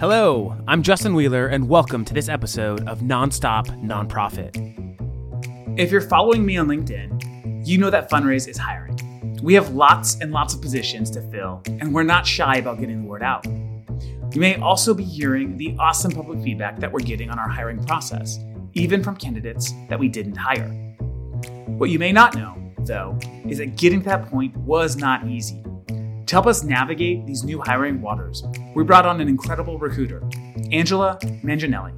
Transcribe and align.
Hello, 0.00 0.56
I'm 0.68 0.84
Justin 0.84 1.12
Wheeler, 1.12 1.48
and 1.48 1.68
welcome 1.68 2.04
to 2.04 2.14
this 2.14 2.28
episode 2.28 2.86
of 2.86 3.00
Nonstop 3.00 3.66
Nonprofit. 3.82 4.54
If 5.76 5.90
you're 5.90 6.00
following 6.00 6.46
me 6.46 6.56
on 6.56 6.68
LinkedIn, 6.68 7.66
you 7.66 7.78
know 7.78 7.90
that 7.90 8.08
Funraise 8.08 8.46
is 8.46 8.56
hiring. 8.56 8.96
We 9.42 9.54
have 9.54 9.74
lots 9.74 10.20
and 10.20 10.30
lots 10.30 10.54
of 10.54 10.62
positions 10.62 11.10
to 11.10 11.22
fill, 11.32 11.62
and 11.66 11.92
we're 11.92 12.04
not 12.04 12.28
shy 12.28 12.58
about 12.58 12.78
getting 12.78 13.02
the 13.02 13.08
word 13.08 13.24
out. 13.24 13.44
You 13.44 14.40
may 14.40 14.54
also 14.60 14.94
be 14.94 15.02
hearing 15.02 15.56
the 15.56 15.74
awesome 15.80 16.12
public 16.12 16.44
feedback 16.44 16.78
that 16.78 16.92
we're 16.92 17.00
getting 17.00 17.28
on 17.28 17.40
our 17.40 17.48
hiring 17.48 17.84
process, 17.84 18.38
even 18.74 19.02
from 19.02 19.16
candidates 19.16 19.72
that 19.88 19.98
we 19.98 20.08
didn't 20.08 20.36
hire. 20.36 20.68
What 21.66 21.90
you 21.90 21.98
may 21.98 22.12
not 22.12 22.36
know, 22.36 22.54
though, 22.84 23.18
is 23.48 23.58
that 23.58 23.74
getting 23.74 23.98
to 24.02 24.10
that 24.10 24.30
point 24.30 24.56
was 24.58 24.96
not 24.96 25.26
easy. 25.26 25.60
To 26.28 26.34
help 26.34 26.46
us 26.46 26.62
navigate 26.62 27.24
these 27.24 27.42
new 27.42 27.58
hiring 27.58 28.02
waters, 28.02 28.44
we 28.74 28.84
brought 28.84 29.06
on 29.06 29.18
an 29.22 29.28
incredible 29.28 29.78
recruiter, 29.78 30.22
Angela 30.70 31.18
Manginelli. 31.42 31.94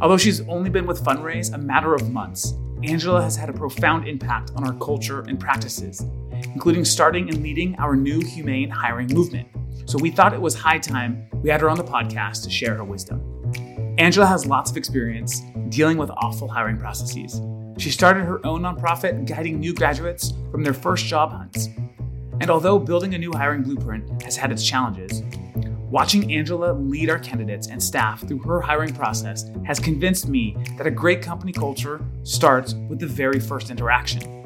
Although 0.00 0.18
she's 0.18 0.40
only 0.42 0.70
been 0.70 0.86
with 0.86 1.04
Funraise 1.04 1.50
a 1.50 1.58
matter 1.58 1.92
of 1.92 2.12
months, 2.12 2.54
Angela 2.84 3.20
has 3.20 3.34
had 3.34 3.48
a 3.48 3.52
profound 3.52 4.06
impact 4.06 4.52
on 4.54 4.64
our 4.64 4.74
culture 4.74 5.22
and 5.22 5.40
practices, 5.40 6.00
including 6.54 6.84
starting 6.84 7.28
and 7.28 7.42
leading 7.42 7.74
our 7.80 7.96
new 7.96 8.20
humane 8.20 8.70
hiring 8.70 9.08
movement. 9.08 9.48
So 9.84 9.98
we 9.98 10.12
thought 10.12 10.32
it 10.32 10.40
was 10.40 10.54
high 10.54 10.78
time 10.78 11.28
we 11.42 11.50
had 11.50 11.60
her 11.60 11.68
on 11.68 11.76
the 11.76 11.82
podcast 11.82 12.44
to 12.44 12.50
share 12.50 12.76
her 12.76 12.84
wisdom. 12.84 13.20
Angela 13.98 14.26
has 14.26 14.46
lots 14.46 14.70
of 14.70 14.76
experience 14.76 15.42
dealing 15.70 15.98
with 15.98 16.10
awful 16.18 16.46
hiring 16.46 16.78
processes. 16.78 17.40
She 17.78 17.90
started 17.90 18.22
her 18.26 18.46
own 18.46 18.62
nonprofit 18.62 19.26
guiding 19.26 19.58
new 19.58 19.74
graduates 19.74 20.34
from 20.52 20.62
their 20.62 20.72
first 20.72 21.06
job 21.06 21.32
hunts 21.32 21.68
and 22.40 22.50
although 22.50 22.78
building 22.78 23.14
a 23.14 23.18
new 23.18 23.32
hiring 23.32 23.62
blueprint 23.62 24.22
has 24.22 24.36
had 24.36 24.50
its 24.50 24.66
challenges, 24.66 25.22
watching 25.90 26.32
Angela 26.32 26.72
lead 26.72 27.10
our 27.10 27.18
candidates 27.18 27.66
and 27.66 27.82
staff 27.82 28.26
through 28.26 28.38
her 28.38 28.60
hiring 28.60 28.94
process 28.94 29.50
has 29.66 29.78
convinced 29.78 30.28
me 30.28 30.56
that 30.78 30.86
a 30.86 30.90
great 30.90 31.20
company 31.20 31.52
culture 31.52 32.00
starts 32.22 32.74
with 32.88 32.98
the 32.98 33.06
very 33.06 33.38
first 33.38 33.70
interaction. 33.70 34.40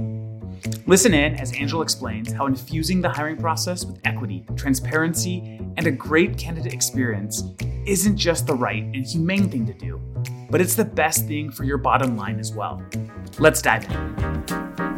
Listen 0.87 1.15
in 1.15 1.35
as 1.37 1.53
Angela 1.53 1.83
explains 1.83 2.33
how 2.33 2.47
infusing 2.47 3.01
the 3.01 3.09
hiring 3.09 3.37
process 3.37 3.85
with 3.85 3.99
equity, 4.05 4.45
transparency, 4.57 5.59
and 5.77 5.87
a 5.87 5.91
great 5.91 6.37
candidate 6.37 6.75
experience 6.75 7.45
isn't 7.87 8.17
just 8.17 8.47
the 8.47 8.55
right 8.55 8.83
and 8.83 9.07
humane 9.07 9.49
thing 9.49 9.67
to 9.67 9.75
do, 9.75 9.99
but 10.51 10.61
it's 10.61 10.75
the 10.75 10.85
best 10.85 11.27
thing 11.27 11.51
for 11.51 11.65
your 11.65 11.79
bottom 11.79 12.17
line 12.17 12.39
as 12.39 12.53
well. 12.53 12.83
Let's 13.39 13.63
dive 13.63 13.85
in. 13.91 14.94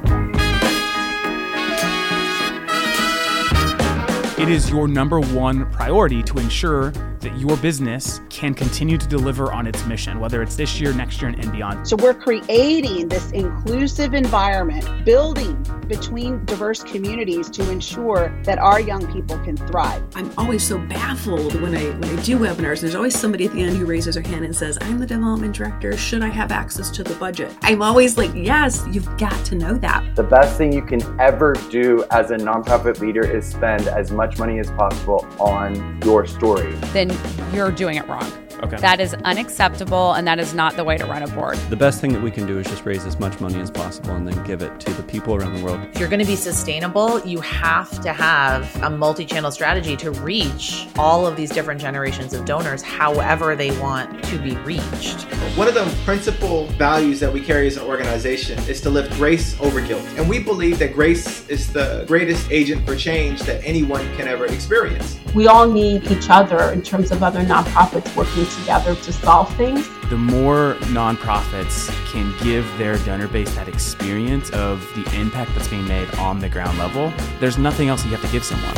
It 4.38 4.50
is 4.50 4.68
your 4.68 4.86
number 4.86 5.18
one 5.18 5.64
priority 5.72 6.22
to 6.24 6.38
ensure 6.38 6.92
that 7.26 7.36
your 7.38 7.56
business 7.56 8.20
can 8.30 8.54
continue 8.54 8.96
to 8.96 9.06
deliver 9.08 9.52
on 9.52 9.66
its 9.66 9.84
mission, 9.86 10.20
whether 10.20 10.42
it's 10.42 10.54
this 10.54 10.80
year, 10.80 10.92
next 10.92 11.20
year, 11.20 11.34
and 11.36 11.50
beyond. 11.50 11.86
So 11.86 11.96
we're 11.96 12.14
creating 12.14 13.08
this 13.08 13.32
inclusive 13.32 14.14
environment, 14.14 15.04
building 15.04 15.60
between 15.88 16.44
diverse 16.44 16.84
communities 16.84 17.50
to 17.50 17.68
ensure 17.70 18.32
that 18.44 18.58
our 18.58 18.80
young 18.80 19.12
people 19.12 19.38
can 19.40 19.56
thrive. 19.56 20.02
I'm 20.14 20.30
always 20.38 20.66
so 20.66 20.78
baffled 20.78 21.60
when 21.60 21.76
I 21.76 21.84
when 21.90 22.18
I 22.18 22.22
do 22.22 22.38
webinars. 22.38 22.78
And 22.78 22.82
there's 22.82 22.94
always 22.94 23.18
somebody 23.18 23.46
at 23.46 23.52
the 23.52 23.62
end 23.62 23.76
who 23.76 23.86
raises 23.86 24.14
their 24.14 24.22
hand 24.22 24.44
and 24.44 24.54
says, 24.54 24.78
"I'm 24.80 24.98
the 24.98 25.06
development 25.06 25.54
director. 25.54 25.96
Should 25.96 26.22
I 26.22 26.28
have 26.28 26.52
access 26.52 26.90
to 26.90 27.02
the 27.02 27.14
budget?" 27.14 27.56
I'm 27.62 27.82
always 27.82 28.16
like, 28.16 28.30
"Yes, 28.34 28.84
you've 28.92 29.16
got 29.16 29.44
to 29.46 29.56
know 29.56 29.74
that." 29.78 30.04
The 30.14 30.22
best 30.22 30.58
thing 30.58 30.72
you 30.72 30.82
can 30.82 31.02
ever 31.20 31.54
do 31.70 32.04
as 32.10 32.30
a 32.30 32.36
nonprofit 32.36 33.00
leader 33.00 33.22
is 33.22 33.44
spend 33.44 33.88
as 33.88 34.12
much 34.12 34.38
money 34.38 34.58
as 34.60 34.70
possible 34.70 35.26
on 35.40 36.00
your 36.04 36.26
story. 36.26 36.72
Then 36.92 37.08
you're 37.52 37.70
doing 37.70 37.96
it 37.96 38.06
wrong. 38.08 38.45
Okay. 38.62 38.76
That 38.76 39.00
is 39.00 39.14
unacceptable 39.14 40.12
and 40.12 40.26
that 40.26 40.38
is 40.38 40.54
not 40.54 40.76
the 40.76 40.84
way 40.84 40.96
to 40.96 41.04
run 41.04 41.22
a 41.22 41.28
board. 41.28 41.56
The 41.68 41.76
best 41.76 42.00
thing 42.00 42.12
that 42.12 42.22
we 42.22 42.30
can 42.30 42.46
do 42.46 42.58
is 42.58 42.66
just 42.66 42.84
raise 42.86 43.04
as 43.04 43.18
much 43.18 43.38
money 43.40 43.60
as 43.60 43.70
possible 43.70 44.12
and 44.12 44.26
then 44.26 44.42
give 44.44 44.62
it 44.62 44.80
to 44.80 44.92
the 44.94 45.02
people 45.02 45.34
around 45.34 45.54
the 45.54 45.64
world. 45.64 45.80
If 45.92 46.00
you're 46.00 46.08
going 46.08 46.20
to 46.20 46.26
be 46.26 46.36
sustainable, 46.36 47.20
you 47.26 47.40
have 47.40 48.00
to 48.00 48.12
have 48.12 48.74
a 48.82 48.88
multi 48.88 49.26
channel 49.26 49.50
strategy 49.50 49.96
to 49.96 50.10
reach 50.10 50.86
all 50.96 51.26
of 51.26 51.36
these 51.36 51.50
different 51.50 51.80
generations 51.80 52.32
of 52.32 52.44
donors 52.44 52.82
however 52.82 53.56
they 53.56 53.78
want 53.78 54.24
to 54.24 54.38
be 54.38 54.56
reached. 54.58 55.22
One 55.56 55.68
of 55.68 55.74
the 55.74 55.84
principal 56.04 56.66
values 56.78 57.20
that 57.20 57.32
we 57.32 57.40
carry 57.40 57.66
as 57.66 57.76
an 57.76 57.84
organization 57.84 58.58
is 58.68 58.80
to 58.82 58.90
lift 58.90 59.12
grace 59.14 59.58
over 59.60 59.80
guilt. 59.80 60.04
And 60.16 60.28
we 60.28 60.38
believe 60.38 60.78
that 60.78 60.94
grace 60.94 61.48
is 61.48 61.72
the 61.72 62.04
greatest 62.06 62.50
agent 62.50 62.86
for 62.86 62.96
change 62.96 63.40
that 63.42 63.62
anyone 63.64 64.04
can 64.16 64.28
ever 64.28 64.46
experience. 64.46 65.18
We 65.34 65.46
all 65.46 65.68
need 65.68 66.10
each 66.10 66.30
other 66.30 66.72
in 66.72 66.82
terms 66.82 67.10
of 67.10 67.22
other 67.22 67.40
nonprofits 67.40 68.14
working 68.16 68.45
together 68.60 68.94
to 68.94 69.12
solve 69.12 69.54
things. 69.56 69.88
The 70.10 70.16
more 70.16 70.74
nonprofits 70.92 71.88
can 72.12 72.34
give 72.42 72.66
their 72.78 72.98
donor 72.98 73.28
base 73.28 73.54
that 73.54 73.68
experience 73.68 74.50
of 74.50 74.80
the 74.94 75.20
impact 75.20 75.52
that's 75.54 75.68
being 75.68 75.86
made 75.86 76.12
on 76.16 76.38
the 76.38 76.48
ground 76.48 76.78
level, 76.78 77.12
there's 77.40 77.58
nothing 77.58 77.88
else 77.88 78.04
you 78.04 78.10
have 78.12 78.22
to 78.22 78.32
give 78.32 78.44
someone. 78.44 78.74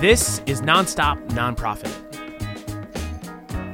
This 0.00 0.40
is 0.46 0.60
Nonstop 0.60 1.26
Nonprofit. 1.30 1.92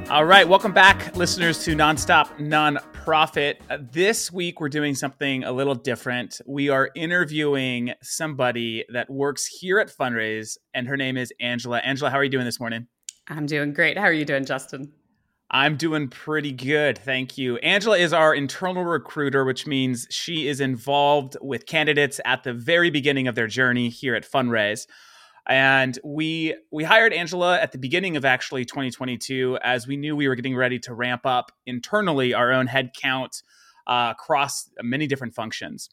All 0.09 0.25
right, 0.25 0.47
welcome 0.47 0.71
back, 0.71 1.15
listeners, 1.15 1.63
to 1.65 1.75
Nonstop 1.75 2.27
Nonprofit. 2.37 2.92
Uh, 3.69 3.77
this 3.91 4.31
week, 4.31 4.61
we're 4.61 4.69
doing 4.69 4.95
something 4.95 5.43
a 5.43 5.51
little 5.51 5.75
different. 5.75 6.39
We 6.47 6.69
are 6.69 6.89
interviewing 6.95 7.93
somebody 8.01 8.85
that 8.93 9.09
works 9.09 9.45
here 9.45 9.79
at 9.79 9.89
Funraise, 9.89 10.57
and 10.73 10.87
her 10.87 10.95
name 10.95 11.17
is 11.17 11.33
Angela. 11.41 11.79
Angela, 11.79 12.09
how 12.09 12.17
are 12.17 12.23
you 12.23 12.29
doing 12.29 12.45
this 12.45 12.61
morning? 12.61 12.87
I'm 13.27 13.45
doing 13.45 13.73
great. 13.73 13.97
How 13.97 14.05
are 14.05 14.13
you 14.13 14.23
doing, 14.23 14.45
Justin? 14.45 14.93
I'm 15.51 15.75
doing 15.75 16.07
pretty 16.07 16.53
good. 16.53 16.97
Thank 16.97 17.37
you. 17.37 17.57
Angela 17.57 17.97
is 17.97 18.13
our 18.13 18.33
internal 18.33 18.85
recruiter, 18.85 19.43
which 19.43 19.67
means 19.67 20.07
she 20.09 20.47
is 20.47 20.61
involved 20.61 21.35
with 21.41 21.65
candidates 21.65 22.21
at 22.23 22.43
the 22.43 22.53
very 22.53 22.89
beginning 22.89 23.27
of 23.27 23.35
their 23.35 23.47
journey 23.47 23.89
here 23.89 24.15
at 24.15 24.23
Funraise. 24.23 24.87
And 25.47 25.99
we 26.03 26.55
we 26.71 26.83
hired 26.83 27.11
Angela 27.11 27.59
at 27.59 27.73
the 27.73 27.77
beginning 27.77 28.15
of 28.15 28.23
actually 28.23 28.63
2022 28.63 29.59
as 29.61 29.87
we 29.87 29.97
knew 29.97 30.15
we 30.15 30.27
were 30.27 30.35
getting 30.35 30.55
ready 30.55 30.79
to 30.79 30.93
ramp 30.93 31.25
up 31.25 31.51
internally 31.65 32.33
our 32.33 32.51
own 32.51 32.67
headcount 32.67 33.43
uh, 33.85 34.13
across 34.17 34.69
many 34.81 35.07
different 35.07 35.35
functions. 35.35 35.89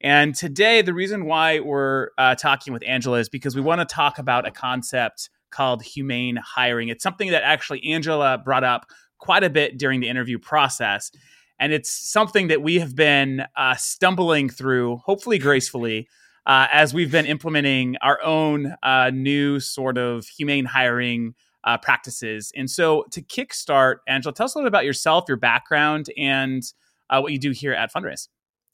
And 0.00 0.34
today, 0.34 0.82
the 0.82 0.94
reason 0.94 1.24
why 1.24 1.60
we're 1.60 2.10
uh, 2.18 2.34
talking 2.34 2.72
with 2.72 2.82
Angela 2.86 3.18
is 3.18 3.28
because 3.28 3.56
we 3.56 3.62
want 3.62 3.80
to 3.80 3.94
talk 3.94 4.18
about 4.18 4.46
a 4.46 4.50
concept 4.50 5.30
called 5.50 5.82
humane 5.82 6.36
hiring. 6.36 6.88
It's 6.88 7.02
something 7.02 7.30
that 7.30 7.42
actually 7.42 7.84
Angela 7.84 8.38
brought 8.38 8.64
up 8.64 8.86
quite 9.18 9.42
a 9.42 9.50
bit 9.50 9.78
during 9.78 10.00
the 10.00 10.08
interview 10.08 10.38
process. 10.38 11.10
And 11.58 11.72
it's 11.72 11.90
something 11.90 12.48
that 12.48 12.62
we 12.62 12.78
have 12.78 12.94
been 12.94 13.44
uh, 13.56 13.76
stumbling 13.76 14.50
through, 14.50 14.98
hopefully 14.98 15.38
gracefully, 15.38 16.08
uh, 16.46 16.68
as 16.72 16.94
we've 16.94 17.10
been 17.10 17.26
implementing 17.26 17.96
our 18.02 18.22
own 18.22 18.74
uh, 18.82 19.10
new 19.12 19.60
sort 19.60 19.98
of 19.98 20.26
humane 20.26 20.64
hiring 20.64 21.34
uh, 21.64 21.76
practices. 21.76 22.52
And 22.56 22.70
so, 22.70 23.04
to 23.10 23.20
kickstart, 23.20 23.96
Angela, 24.06 24.32
tell 24.32 24.44
us 24.44 24.54
a 24.54 24.58
little 24.58 24.66
bit 24.66 24.72
about 24.72 24.84
yourself, 24.84 25.24
your 25.26 25.36
background, 25.36 26.06
and 26.16 26.62
uh, 27.10 27.20
what 27.20 27.32
you 27.32 27.38
do 27.38 27.50
here 27.50 27.72
at 27.72 27.90
Funraise. 27.90 28.28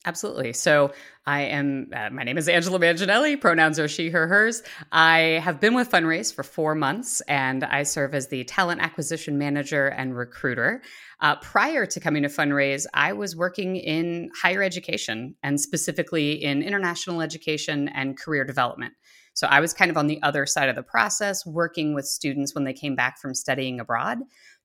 Absolutely. 0.04 0.52
So 0.52 0.92
I 1.26 1.42
am, 1.42 1.88
uh, 1.94 2.10
my 2.10 2.24
name 2.24 2.36
is 2.36 2.48
Angela 2.48 2.80
Manginelli. 2.80 3.40
Pronouns 3.40 3.78
are 3.78 3.86
she, 3.86 4.10
her, 4.10 4.26
hers. 4.26 4.64
I 4.90 5.40
have 5.44 5.60
been 5.60 5.74
with 5.74 5.88
Funraise 5.88 6.32
for 6.32 6.42
four 6.42 6.74
months 6.74 7.20
and 7.28 7.62
I 7.62 7.84
serve 7.84 8.12
as 8.12 8.26
the 8.26 8.42
talent 8.42 8.80
acquisition 8.80 9.38
manager 9.38 9.86
and 9.86 10.16
recruiter. 10.16 10.82
Uh, 11.20 11.36
prior 11.36 11.86
to 11.86 12.00
coming 12.00 12.24
to 12.24 12.28
Funraise, 12.28 12.84
I 12.94 13.12
was 13.12 13.36
working 13.36 13.76
in 13.76 14.30
higher 14.34 14.62
education 14.62 15.36
and 15.44 15.60
specifically 15.60 16.32
in 16.32 16.62
international 16.62 17.22
education 17.22 17.88
and 17.88 18.18
career 18.18 18.44
development. 18.44 18.94
So 19.34 19.46
I 19.46 19.60
was 19.60 19.72
kind 19.72 19.90
of 19.90 19.96
on 19.96 20.08
the 20.08 20.20
other 20.22 20.46
side 20.46 20.68
of 20.68 20.74
the 20.74 20.82
process, 20.82 21.46
working 21.46 21.94
with 21.94 22.06
students 22.06 22.56
when 22.56 22.64
they 22.64 22.74
came 22.74 22.96
back 22.96 23.20
from 23.20 23.34
studying 23.34 23.78
abroad 23.78 24.18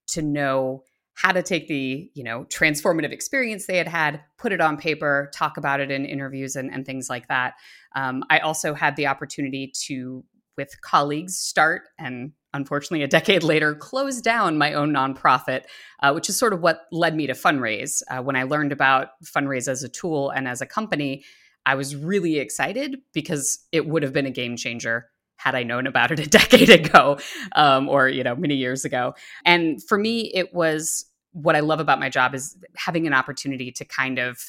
to 0.08 0.24
know 0.24 0.84
how 1.18 1.32
to 1.32 1.42
take 1.42 1.68
the 1.68 2.10
you 2.14 2.24
know 2.24 2.46
transformative 2.46 3.12
experience 3.12 3.66
they 3.66 3.78
had 3.78 3.88
had 3.88 4.22
put 4.38 4.54
it 4.54 4.62
on 4.62 4.78
paper 4.78 5.30
talk 5.34 5.58
about 5.58 5.80
it 5.80 5.90
in 5.90 6.06
interviews 6.06 6.56
and, 6.56 6.72
and 6.72 6.86
things 6.86 7.10
like 7.10 7.28
that. 7.28 7.56
Um, 7.96 8.24
i 8.30 8.40
also 8.40 8.74
had 8.74 8.96
the 8.96 9.08
opportunity 9.08 9.74
to 9.86 10.24
with 10.58 10.80
colleagues 10.82 11.38
start 11.38 11.84
and 11.98 12.32
unfortunately 12.54 13.04
a 13.04 13.08
decade 13.08 13.44
later 13.54 13.74
close 13.74 14.22
down 14.22 14.58
my 14.58 14.74
own 14.74 14.92
nonprofit 14.92 15.64
uh, 16.02 16.12
which 16.14 16.30
is 16.30 16.38
sort 16.38 16.54
of 16.54 16.62
what 16.62 16.82
led 16.92 17.16
me 17.16 17.28
to 17.28 17.34
Funraise. 17.34 18.04
Uh, 18.10 18.22
when 18.22 18.36
i 18.36 18.44
learned 18.44 18.72
about 18.72 19.10
Funraise 19.24 19.68
as 19.68 19.84
a 19.84 19.90
tool 19.90 20.30
and 20.30 20.48
as 20.48 20.62
a 20.62 20.68
company 20.68 21.24
i 21.66 21.74
was 21.74 21.96
really 21.96 22.38
excited 22.38 23.00
because 23.12 23.66
it 23.72 23.88
would 23.88 24.04
have 24.04 24.14
been 24.14 24.28
a 24.28 24.32
game 24.32 24.56
changer 24.56 25.10
had 25.38 25.56
I 25.56 25.64
known 25.64 25.88
about 25.88 26.12
it 26.12 26.20
a 26.20 26.30
decade 26.30 26.70
ago, 26.70 27.18
um, 27.56 27.88
or 27.88 28.10
you 28.10 28.24
know, 28.24 28.36
many 28.36 28.56
years 28.56 28.86
ago. 28.86 29.14
And 29.46 29.82
for 29.84 29.98
me, 29.98 30.32
it 30.34 30.54
was 30.54 31.06
what 31.32 31.56
I 31.56 31.60
love 31.60 31.80
about 31.80 32.00
my 32.00 32.10
job 32.10 32.34
is 32.34 32.58
having 32.76 33.08
an 33.08 33.14
opportunity 33.14 33.72
to 33.72 33.86
kind 33.86 34.20
of 34.20 34.40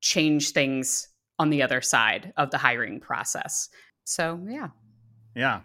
change 0.00 0.50
things 0.50 1.08
on 1.38 1.50
the 1.50 1.62
other 1.62 1.80
side 1.80 2.32
of 2.36 2.50
the 2.50 2.58
hiring 2.58 3.00
process. 3.00 3.68
So, 4.04 4.40
yeah. 4.48 4.68
Yeah. 5.34 5.60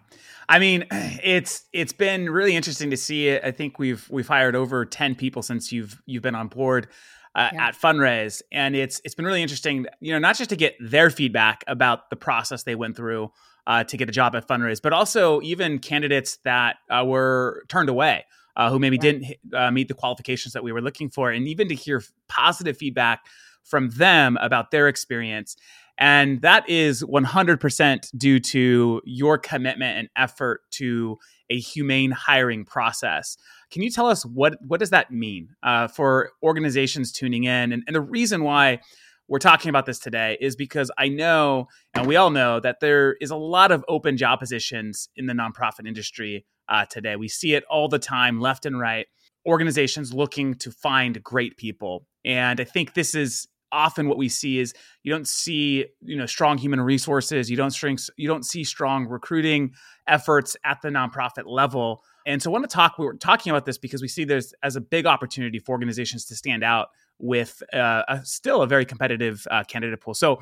I 0.49 0.59
mean, 0.59 0.85
it's 0.91 1.65
it's 1.73 1.93
been 1.93 2.29
really 2.29 2.55
interesting 2.55 2.89
to 2.91 2.97
see 2.97 3.29
it. 3.29 3.43
I 3.43 3.51
think 3.51 3.79
we've 3.79 4.07
we've 4.09 4.27
hired 4.27 4.55
over 4.55 4.85
10 4.85 5.15
people 5.15 5.41
since 5.41 5.71
you've 5.71 6.01
you've 6.05 6.23
been 6.23 6.35
on 6.35 6.47
board 6.47 6.87
uh, 7.35 7.49
yeah. 7.53 7.67
at 7.67 7.75
Funraise 7.75 8.41
and 8.51 8.75
it's 8.75 9.01
it's 9.03 9.15
been 9.15 9.25
really 9.25 9.41
interesting, 9.41 9.85
you 9.99 10.11
know, 10.11 10.19
not 10.19 10.35
just 10.37 10.49
to 10.49 10.55
get 10.55 10.75
their 10.79 11.09
feedback 11.09 11.63
about 11.67 12.09
the 12.09 12.15
process 12.15 12.63
they 12.63 12.75
went 12.75 12.95
through 12.95 13.31
uh, 13.67 13.83
to 13.85 13.97
get 13.97 14.09
a 14.09 14.11
job 14.11 14.35
at 14.35 14.47
Funraise, 14.47 14.81
but 14.81 14.93
also 14.93 15.41
even 15.41 15.79
candidates 15.79 16.37
that 16.43 16.77
uh, 16.89 17.03
were 17.05 17.63
turned 17.67 17.89
away. 17.89 18.25
Uh, 18.57 18.69
who 18.69 18.79
maybe 18.79 18.97
didn't 18.97 19.25
uh, 19.53 19.71
meet 19.71 19.87
the 19.87 19.93
qualifications 19.93 20.51
that 20.51 20.61
we 20.61 20.73
were 20.73 20.81
looking 20.81 21.09
for, 21.09 21.31
and 21.31 21.47
even 21.47 21.69
to 21.69 21.73
hear 21.73 22.03
positive 22.27 22.75
feedback 22.75 23.21
from 23.63 23.89
them 23.91 24.37
about 24.41 24.71
their 24.71 24.89
experience. 24.89 25.55
And 25.97 26.41
that 26.41 26.67
is 26.67 27.03
100% 27.03 28.17
due 28.17 28.39
to 28.39 29.01
your 29.05 29.37
commitment 29.37 29.99
and 29.99 30.09
effort 30.17 30.61
to 30.71 31.19
a 31.49 31.59
humane 31.59 32.11
hiring 32.11 32.65
process. 32.65 33.37
Can 33.71 33.81
you 33.81 33.89
tell 33.89 34.07
us 34.07 34.25
what, 34.25 34.55
what 34.61 34.79
does 34.79 34.89
that 34.89 35.11
mean 35.11 35.49
uh, 35.63 35.87
for 35.87 36.31
organizations 36.43 37.11
tuning 37.11 37.45
in? 37.45 37.71
And, 37.71 37.83
and 37.87 37.95
the 37.95 38.01
reason 38.01 38.43
why 38.43 38.79
we're 39.27 39.39
talking 39.39 39.69
about 39.69 39.85
this 39.85 39.97
today 39.97 40.37
is 40.41 40.57
because 40.57 40.91
I 40.97 41.07
know, 41.07 41.69
and 41.93 42.05
we 42.05 42.17
all 42.17 42.31
know, 42.31 42.59
that 42.59 42.81
there 42.81 43.15
is 43.21 43.31
a 43.31 43.35
lot 43.37 43.71
of 43.71 43.85
open 43.87 44.17
job 44.17 44.39
positions 44.39 45.07
in 45.15 45.25
the 45.25 45.33
nonprofit 45.33 45.87
industry 45.87 46.45
uh, 46.67 46.85
today. 46.85 47.15
We 47.15 47.29
see 47.29 47.53
it 47.53 47.63
all 47.69 47.87
the 47.87 47.97
time, 47.97 48.41
left 48.41 48.65
and 48.65 48.77
right. 48.77 49.07
Organizations 49.45 50.13
looking 50.13 50.55
to 50.55 50.69
find 50.69 51.23
great 51.23 51.55
people. 51.55 52.05
And 52.25 52.59
I 52.59 52.65
think 52.65 52.93
this 52.93 53.15
is 53.15 53.47
often 53.71 54.09
what 54.09 54.17
we 54.17 54.27
see 54.27 54.59
is 54.59 54.73
you 55.03 55.11
don't 55.11 55.27
see 55.27 55.85
you 56.01 56.17
know 56.17 56.25
strong 56.25 56.57
human 56.57 56.81
resources 56.81 57.49
you 57.49 57.55
don't 57.55 57.71
string, 57.71 57.97
you 58.17 58.27
don't 58.27 58.45
see 58.45 58.65
strong 58.65 59.07
recruiting 59.07 59.71
efforts 60.07 60.57
at 60.65 60.81
the 60.81 60.89
nonprofit 60.89 61.45
level 61.45 62.03
and 62.25 62.41
so 62.41 62.49
i 62.49 62.53
want 62.53 62.67
to 62.67 62.73
talk 62.73 62.97
we 62.97 63.05
are 63.05 63.13
talking 63.13 63.51
about 63.51 63.65
this 63.65 63.77
because 63.77 64.01
we 64.01 64.07
see 64.07 64.23
there's 64.23 64.53
as 64.63 64.75
a 64.75 64.81
big 64.81 65.05
opportunity 65.05 65.59
for 65.59 65.71
organizations 65.71 66.25
to 66.25 66.35
stand 66.35 66.63
out 66.63 66.89
with 67.19 67.61
uh, 67.73 68.01
a, 68.07 68.25
still 68.25 68.63
a 68.63 68.67
very 68.67 68.83
competitive 68.83 69.45
uh, 69.51 69.63
candidate 69.63 70.01
pool. 70.01 70.15
So 70.15 70.41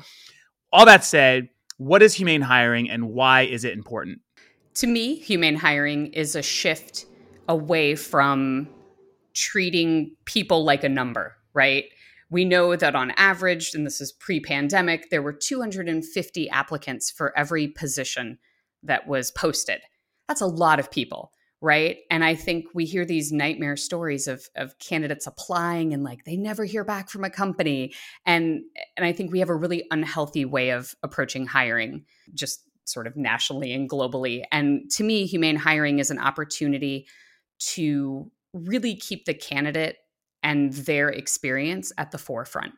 all 0.72 0.86
that 0.86 1.04
said 1.04 1.48
what 1.76 2.02
is 2.02 2.14
humane 2.14 2.42
hiring 2.42 2.90
and 2.90 3.10
why 3.10 3.42
is 3.42 3.64
it 3.64 3.72
important? 3.74 4.20
To 4.74 4.86
me 4.86 5.16
humane 5.16 5.56
hiring 5.56 6.06
is 6.12 6.36
a 6.36 6.42
shift 6.42 7.06
away 7.48 7.94
from 7.96 8.68
treating 9.34 10.16
people 10.24 10.64
like 10.64 10.84
a 10.84 10.88
number 10.88 11.36
right? 11.54 11.84
We 12.30 12.44
know 12.44 12.76
that 12.76 12.94
on 12.94 13.10
average, 13.12 13.74
and 13.74 13.84
this 13.84 14.00
is 14.00 14.12
pre 14.12 14.40
pandemic, 14.40 15.10
there 15.10 15.22
were 15.22 15.32
250 15.32 16.50
applicants 16.50 17.10
for 17.10 17.36
every 17.36 17.68
position 17.68 18.38
that 18.82 19.06
was 19.06 19.30
posted. 19.30 19.80
That's 20.28 20.40
a 20.40 20.46
lot 20.46 20.78
of 20.78 20.90
people, 20.90 21.32
right? 21.62 21.98
And 22.10 22.24
I 22.24 22.34
think 22.34 22.66
we 22.74 22.86
hear 22.86 23.04
these 23.04 23.32
nightmare 23.32 23.76
stories 23.76 24.26
of, 24.26 24.48
of 24.56 24.78
candidates 24.78 25.26
applying 25.26 25.92
and 25.92 26.02
like 26.02 26.24
they 26.24 26.36
never 26.36 26.64
hear 26.64 26.84
back 26.84 27.10
from 27.10 27.24
a 27.24 27.30
company. 27.30 27.92
And, 28.24 28.62
and 28.96 29.04
I 29.04 29.12
think 29.12 29.30
we 29.30 29.40
have 29.40 29.50
a 29.50 29.54
really 29.54 29.84
unhealthy 29.90 30.44
way 30.44 30.70
of 30.70 30.94
approaching 31.02 31.46
hiring, 31.46 32.06
just 32.32 32.62
sort 32.86 33.06
of 33.06 33.16
nationally 33.16 33.72
and 33.72 33.90
globally. 33.90 34.42
And 34.50 34.90
to 34.92 35.04
me, 35.04 35.26
humane 35.26 35.56
hiring 35.56 35.98
is 35.98 36.10
an 36.10 36.18
opportunity 36.18 37.06
to 37.74 38.30
really 38.54 38.96
keep 38.96 39.26
the 39.26 39.34
candidate 39.34 39.96
and 40.42 40.72
their 40.72 41.10
experience 41.10 41.92
at 41.98 42.10
the 42.10 42.18
forefront. 42.18 42.72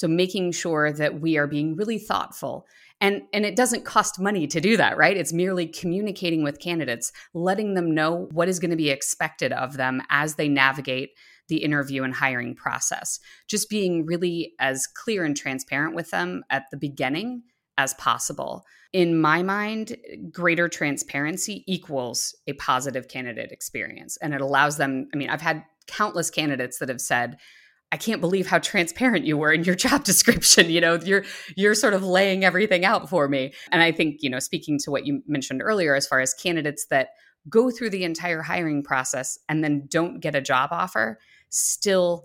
So 0.00 0.08
making 0.08 0.52
sure 0.52 0.92
that 0.92 1.20
we 1.20 1.36
are 1.36 1.46
being 1.46 1.76
really 1.76 1.98
thoughtful 1.98 2.66
and 3.02 3.20
and 3.34 3.44
it 3.44 3.54
doesn't 3.54 3.84
cost 3.84 4.18
money 4.18 4.46
to 4.46 4.58
do 4.58 4.78
that, 4.78 4.96
right? 4.96 5.14
It's 5.14 5.30
merely 5.30 5.66
communicating 5.66 6.42
with 6.42 6.58
candidates, 6.58 7.12
letting 7.34 7.74
them 7.74 7.94
know 7.94 8.26
what 8.32 8.48
is 8.48 8.58
going 8.58 8.70
to 8.70 8.78
be 8.78 8.88
expected 8.88 9.52
of 9.52 9.76
them 9.76 10.00
as 10.08 10.36
they 10.36 10.48
navigate 10.48 11.10
the 11.48 11.58
interview 11.58 12.02
and 12.02 12.14
hiring 12.14 12.54
process. 12.54 13.20
Just 13.46 13.68
being 13.68 14.06
really 14.06 14.54
as 14.58 14.86
clear 14.86 15.22
and 15.22 15.36
transparent 15.36 15.94
with 15.94 16.10
them 16.10 16.44
at 16.48 16.64
the 16.70 16.78
beginning 16.78 17.42
as 17.76 17.92
possible. 17.94 18.64
In 18.94 19.20
my 19.20 19.42
mind, 19.42 19.98
greater 20.32 20.66
transparency 20.66 21.62
equals 21.66 22.34
a 22.46 22.54
positive 22.54 23.08
candidate 23.08 23.52
experience 23.52 24.16
and 24.22 24.32
it 24.32 24.40
allows 24.40 24.78
them, 24.78 25.08
I 25.12 25.18
mean, 25.18 25.28
I've 25.28 25.42
had 25.42 25.62
countless 25.86 26.30
candidates 26.30 26.78
that 26.78 26.88
have 26.88 27.02
said, 27.02 27.36
I 27.92 27.96
can't 27.96 28.20
believe 28.20 28.46
how 28.46 28.58
transparent 28.58 29.26
you 29.26 29.36
were 29.36 29.52
in 29.52 29.64
your 29.64 29.74
job 29.86 30.04
description. 30.04 30.70
You 30.70 30.80
know, 30.80 30.94
you're 30.94 31.24
you're 31.56 31.74
sort 31.74 31.94
of 31.94 32.02
laying 32.02 32.44
everything 32.44 32.84
out 32.84 33.08
for 33.08 33.28
me. 33.28 33.52
And 33.72 33.82
I 33.82 33.92
think, 33.92 34.18
you 34.20 34.30
know, 34.30 34.38
speaking 34.38 34.78
to 34.84 34.90
what 34.90 35.06
you 35.06 35.22
mentioned 35.26 35.62
earlier 35.62 35.94
as 35.94 36.06
far 36.06 36.20
as 36.20 36.34
candidates 36.34 36.86
that 36.90 37.08
go 37.48 37.70
through 37.70 37.90
the 37.90 38.04
entire 38.04 38.42
hiring 38.42 38.82
process 38.82 39.38
and 39.48 39.64
then 39.64 39.86
don't 39.88 40.20
get 40.20 40.34
a 40.34 40.40
job 40.40 40.70
offer, 40.72 41.18
still 41.48 42.24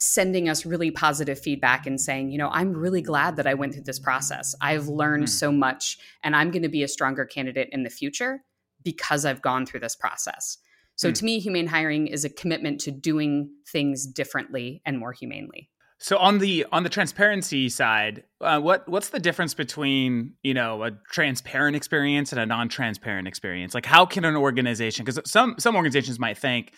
sending 0.00 0.48
us 0.48 0.64
really 0.64 0.90
positive 0.90 1.38
feedback 1.38 1.86
and 1.86 2.00
saying, 2.00 2.30
you 2.30 2.38
know, 2.38 2.48
I'm 2.48 2.72
really 2.72 3.02
glad 3.02 3.36
that 3.36 3.46
I 3.46 3.54
went 3.54 3.74
through 3.74 3.84
this 3.84 3.98
process. 3.98 4.54
I've 4.60 4.88
learned 4.88 5.24
mm-hmm. 5.24 5.30
so 5.30 5.52
much 5.52 5.98
and 6.24 6.34
I'm 6.34 6.50
going 6.50 6.62
to 6.62 6.70
be 6.70 6.82
a 6.82 6.88
stronger 6.88 7.26
candidate 7.26 7.68
in 7.70 7.82
the 7.82 7.90
future 7.90 8.42
because 8.82 9.26
I've 9.26 9.42
gone 9.42 9.66
through 9.66 9.80
this 9.80 9.94
process. 9.94 10.56
So 11.00 11.10
mm. 11.10 11.14
to 11.14 11.24
me, 11.24 11.38
humane 11.38 11.66
hiring 11.66 12.08
is 12.08 12.26
a 12.26 12.28
commitment 12.28 12.78
to 12.82 12.90
doing 12.90 13.48
things 13.66 14.06
differently 14.06 14.82
and 14.84 14.98
more 14.98 15.12
humanely. 15.12 15.70
So 15.98 16.18
on 16.18 16.38
the 16.40 16.66
on 16.72 16.82
the 16.82 16.90
transparency 16.90 17.70
side, 17.70 18.24
uh, 18.42 18.60
what 18.60 18.86
what's 18.86 19.08
the 19.08 19.18
difference 19.18 19.54
between 19.54 20.34
you 20.42 20.52
know 20.52 20.82
a 20.84 20.90
transparent 21.10 21.74
experience 21.74 22.32
and 22.32 22.40
a 22.40 22.44
non-transparent 22.44 23.26
experience? 23.26 23.72
Like, 23.72 23.86
how 23.86 24.04
can 24.04 24.26
an 24.26 24.36
organization? 24.36 25.06
Because 25.06 25.30
some 25.30 25.54
some 25.58 25.74
organizations 25.74 26.18
might 26.18 26.36
think 26.36 26.74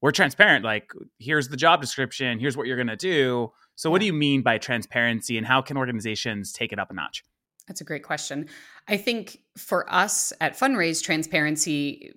we're 0.00 0.12
transparent. 0.12 0.64
Like, 0.64 0.90
here's 1.18 1.48
the 1.48 1.56
job 1.58 1.82
description. 1.82 2.38
Here's 2.38 2.56
what 2.56 2.66
you're 2.66 2.76
going 2.76 2.88
to 2.88 2.96
do. 2.96 3.52
So, 3.74 3.90
what 3.90 4.00
do 4.00 4.06
you 4.06 4.14
mean 4.14 4.40
by 4.40 4.56
transparency, 4.56 5.36
and 5.36 5.46
how 5.46 5.60
can 5.60 5.76
organizations 5.76 6.52
take 6.52 6.72
it 6.72 6.78
up 6.78 6.90
a 6.90 6.94
notch? 6.94 7.22
That's 7.66 7.82
a 7.82 7.84
great 7.84 8.02
question. 8.02 8.48
I 8.86 8.96
think 8.96 9.40
for 9.58 9.92
us 9.92 10.32
at 10.40 10.56
Funraise, 10.56 11.02
transparency 11.02 12.14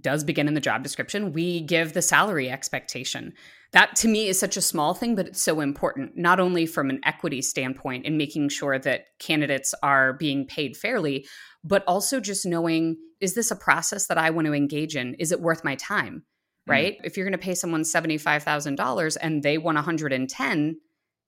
does 0.00 0.24
begin 0.24 0.48
in 0.48 0.54
the 0.54 0.60
job 0.60 0.82
description. 0.82 1.32
We 1.32 1.60
give 1.60 1.92
the 1.92 2.02
salary 2.02 2.50
expectation. 2.50 3.34
That 3.72 3.96
to 3.96 4.08
me 4.08 4.28
is 4.28 4.38
such 4.38 4.56
a 4.56 4.62
small 4.62 4.94
thing, 4.94 5.14
but 5.14 5.26
it's 5.26 5.42
so 5.42 5.60
important, 5.60 6.16
not 6.16 6.40
only 6.40 6.66
from 6.66 6.90
an 6.90 7.00
equity 7.04 7.42
standpoint 7.42 8.04
in 8.04 8.16
making 8.16 8.50
sure 8.50 8.78
that 8.78 9.06
candidates 9.18 9.74
are 9.82 10.12
being 10.14 10.46
paid 10.46 10.76
fairly, 10.76 11.26
but 11.64 11.84
also 11.86 12.20
just 12.20 12.44
knowing 12.44 12.96
is 13.20 13.34
this 13.34 13.50
a 13.50 13.56
process 13.56 14.08
that 14.08 14.18
I 14.18 14.30
want 14.30 14.46
to 14.46 14.52
engage 14.52 14.96
in? 14.96 15.14
Is 15.14 15.30
it 15.32 15.40
worth 15.40 15.64
my 15.64 15.76
time? 15.76 16.24
Mm. 16.68 16.72
Right? 16.72 16.96
Mm-hmm. 16.96 17.06
If 17.06 17.16
you're 17.16 17.26
going 17.26 17.38
to 17.38 17.38
pay 17.38 17.54
someone 17.54 17.82
$75,000 17.82 19.16
and 19.20 19.42
they 19.42 19.58
want 19.58 19.76
110, 19.76 20.76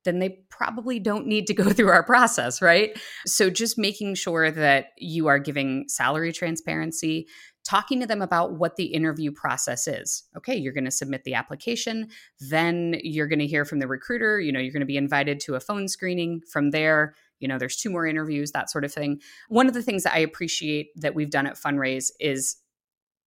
then 0.04 0.18
they 0.18 0.40
probably 0.50 0.98
don't 0.98 1.26
need 1.26 1.46
to 1.46 1.54
go 1.54 1.64
through 1.70 1.88
our 1.88 2.02
process, 2.02 2.60
right? 2.60 2.98
So 3.26 3.50
just 3.50 3.78
making 3.78 4.16
sure 4.16 4.50
that 4.50 4.88
you 4.98 5.26
are 5.28 5.38
giving 5.38 5.86
salary 5.88 6.32
transparency, 6.32 7.26
talking 7.64 7.98
to 8.00 8.06
them 8.06 8.22
about 8.22 8.52
what 8.52 8.76
the 8.76 8.84
interview 8.84 9.32
process 9.32 9.88
is. 9.88 10.24
Okay, 10.36 10.54
you're 10.54 10.72
going 10.72 10.84
to 10.84 10.90
submit 10.90 11.24
the 11.24 11.34
application, 11.34 12.08
then 12.38 12.96
you're 13.02 13.26
going 13.26 13.38
to 13.38 13.46
hear 13.46 13.64
from 13.64 13.78
the 13.78 13.88
recruiter, 13.88 14.40
you 14.40 14.52
know, 14.52 14.60
you're 14.60 14.72
going 14.72 14.80
to 14.80 14.86
be 14.86 14.96
invited 14.96 15.40
to 15.40 15.54
a 15.54 15.60
phone 15.60 15.88
screening 15.88 16.40
from 16.50 16.70
there. 16.70 17.14
You 17.40 17.48
know, 17.48 17.58
there's 17.58 17.76
two 17.76 17.90
more 17.90 18.06
interviews, 18.06 18.52
that 18.52 18.70
sort 18.70 18.84
of 18.84 18.92
thing. 18.92 19.20
One 19.48 19.66
of 19.66 19.74
the 19.74 19.82
things 19.82 20.04
that 20.04 20.14
I 20.14 20.18
appreciate 20.18 20.88
that 20.96 21.14
we've 21.14 21.30
done 21.30 21.46
at 21.46 21.58
Funraise 21.58 22.12
is 22.20 22.56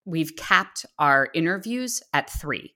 we've 0.05 0.35
capped 0.35 0.85
our 0.97 1.29
interviews 1.33 2.01
at 2.13 2.29
three. 2.29 2.73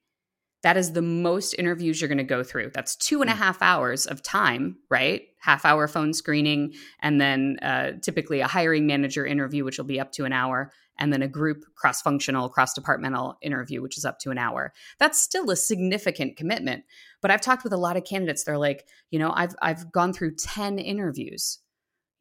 That 0.62 0.76
is 0.76 0.92
the 0.92 1.02
most 1.02 1.54
interviews 1.54 2.00
you're 2.00 2.08
going 2.08 2.18
to 2.18 2.24
go 2.24 2.44
through. 2.44 2.70
That's 2.72 2.94
two 2.94 3.20
and 3.20 3.30
a 3.30 3.34
hmm. 3.34 3.40
half 3.40 3.62
hours 3.62 4.06
of 4.06 4.22
time, 4.22 4.76
right? 4.90 5.22
Half 5.40 5.64
hour 5.64 5.88
phone 5.88 6.12
screening, 6.12 6.74
and 7.00 7.20
then 7.20 7.58
uh, 7.62 7.92
typically 8.00 8.40
a 8.40 8.46
hiring 8.46 8.86
manager 8.86 9.26
interview, 9.26 9.64
which 9.64 9.78
will 9.78 9.84
be 9.84 9.98
up 9.98 10.12
to 10.12 10.24
an 10.24 10.32
hour, 10.32 10.70
and 10.98 11.12
then 11.12 11.22
a 11.22 11.28
group 11.28 11.64
cross 11.74 12.02
functional, 12.02 12.48
cross 12.48 12.74
departmental 12.74 13.38
interview, 13.42 13.82
which 13.82 13.98
is 13.98 14.04
up 14.04 14.18
to 14.20 14.30
an 14.30 14.38
hour. 14.38 14.72
That's 14.98 15.20
still 15.20 15.50
a 15.50 15.56
significant 15.56 16.36
commitment. 16.36 16.84
But 17.20 17.30
I've 17.30 17.40
talked 17.40 17.64
with 17.64 17.72
a 17.72 17.78
lot 17.78 17.96
of 17.96 18.04
candidates. 18.04 18.44
They're 18.44 18.58
like, 18.58 18.86
you 19.10 19.18
know, 19.18 19.32
I've 19.34 19.54
I've 19.62 19.90
gone 19.92 20.12
through 20.12 20.36
ten 20.36 20.78
interviews 20.78 21.58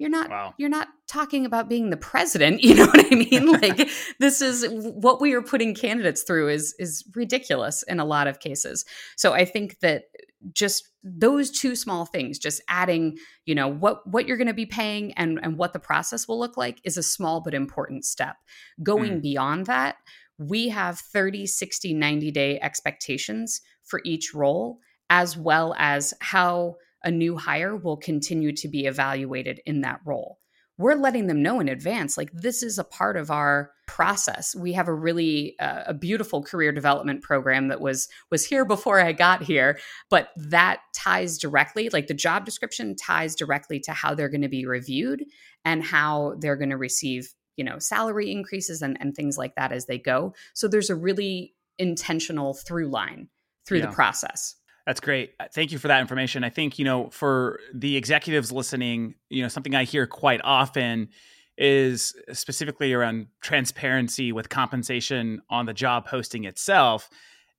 you're 0.02 0.10
not 0.10 0.32
wow. 0.32 0.52
you're 0.58 0.68
not 0.68 0.88
talking 1.08 1.46
about 1.46 1.70
being 1.70 1.92
the 1.92 1.98
president 1.98 2.64
you 2.64 2.74
know 2.74 2.88
what 2.88 3.06
i 3.12 3.16
mean 3.16 3.52
like 3.62 3.88
this 4.20 4.42
is 4.42 4.66
what 4.68 5.22
we 5.22 5.34
are 5.34 5.44
putting 5.44 5.76
candidates 5.76 6.24
through 6.24 6.50
is 6.50 6.74
is 6.80 7.06
ridiculous 7.16 7.84
in 7.84 8.00
a 8.00 8.06
lot 8.06 8.28
of 8.28 8.40
cases 8.40 8.84
so 9.16 9.32
i 9.34 9.46
think 9.46 9.80
that 9.80 10.06
just 10.54 10.90
those 11.04 11.50
two 11.50 11.76
small 11.76 12.06
things 12.06 12.38
just 12.38 12.62
adding 12.68 13.18
you 13.46 13.56
know 13.56 13.68
what 13.68 14.06
what 14.08 14.28
you're 14.28 14.38
going 14.38 14.48
to 14.48 14.54
be 14.54 14.66
paying 14.66 15.12
and 15.14 15.40
and 15.42 15.58
what 15.58 15.74
the 15.74 15.80
process 15.80 16.28
will 16.28 16.40
look 16.40 16.58
like 16.58 16.80
is 16.84 16.98
a 16.98 17.04
small 17.04 17.42
but 17.42 17.54
important 17.54 18.06
step 18.06 18.36
going 18.84 19.14
mm. 19.14 19.22
beyond 19.22 19.66
that 19.66 19.96
we 20.38 20.70
have 20.70 21.00
30 21.00 21.48
60 21.48 21.94
90 21.94 22.32
day 22.32 22.60
expectations 22.60 23.62
for 23.84 24.02
each 24.06 24.34
role 24.34 24.80
as 25.10 25.36
well 25.36 25.76
as 25.78 26.14
how 26.22 26.76
a 27.04 27.10
new 27.10 27.36
hire 27.36 27.76
will 27.76 27.98
continue 27.98 28.52
to 28.56 28.68
be 28.68 28.86
evaluated 28.86 29.60
in 29.66 29.82
that 29.82 30.00
role 30.06 30.38
we're 30.82 30.96
letting 30.96 31.28
them 31.28 31.42
know 31.42 31.60
in 31.60 31.70
advance 31.70 32.18
like 32.18 32.32
this 32.34 32.64
is 32.64 32.78
a 32.78 32.84
part 32.84 33.18
of 33.18 33.32
our 33.32 33.72
process. 33.88 34.56
We 34.56 34.74
have 34.74 34.88
a 34.88 34.94
really 34.94 35.58
uh, 35.60 35.84
a 35.88 35.94
beautiful 35.94 36.44
career 36.44 36.72
development 36.72 37.22
program 37.22 37.68
that 37.68 37.82
was 37.82 38.08
was 38.30 38.46
here 38.46 38.66
before 38.66 39.00
i 39.00 39.12
got 39.12 39.44
here 39.44 39.80
but 40.10 40.30
that 40.36 40.80
ties 40.96 41.38
directly 41.38 41.90
like 41.90 42.08
the 42.08 42.14
job 42.14 42.46
description 42.46 42.96
ties 42.96 43.36
directly 43.36 43.80
to 43.80 43.92
how 43.92 44.16
they're 44.16 44.30
going 44.30 44.42
to 44.42 44.50
be 44.50 44.66
reviewed 44.66 45.24
and 45.66 45.84
how 45.84 46.36
they're 46.40 46.56
going 46.56 46.70
to 46.70 46.78
receive 46.78 47.34
you 47.58 47.64
know 47.64 47.80
salary 47.80 48.32
increases 48.32 48.82
and, 48.82 48.98
and 49.00 49.16
things 49.16 49.38
like 49.38 49.56
that 49.56 49.72
as 49.72 49.86
they 49.86 49.98
go. 49.98 50.34
So 50.54 50.68
there's 50.68 50.90
a 50.90 50.96
really 50.96 51.54
intentional 51.78 52.54
through 52.54 52.88
line 52.88 53.30
through 53.66 53.80
yeah. 53.80 53.88
the 53.88 53.92
process 53.92 54.56
that's 54.86 55.00
great. 55.00 55.34
Uh, 55.40 55.46
thank 55.54 55.72
you 55.72 55.78
for 55.78 55.88
that 55.88 56.02
information. 56.02 56.44
I 56.44 56.50
think, 56.50 56.80
you 56.80 56.86
know, 56.86 57.10
for 57.10 57.60
the 57.74 57.96
executives 57.98 58.52
listening, 58.52 59.16
you 59.30 59.42
know, 59.42 59.48
something 59.48 59.76
I 59.76 59.84
hear 59.84 60.08
quite 60.08 60.42
often 60.44 61.10
is 61.58 62.16
specifically 62.32 62.94
around 62.94 63.28
transparency 63.42 64.32
with 64.32 64.50
compensation 64.50 65.42
on 65.50 65.66
the 65.66 65.74
job 65.74 66.06
posting 66.08 66.46
itself. 66.46 67.10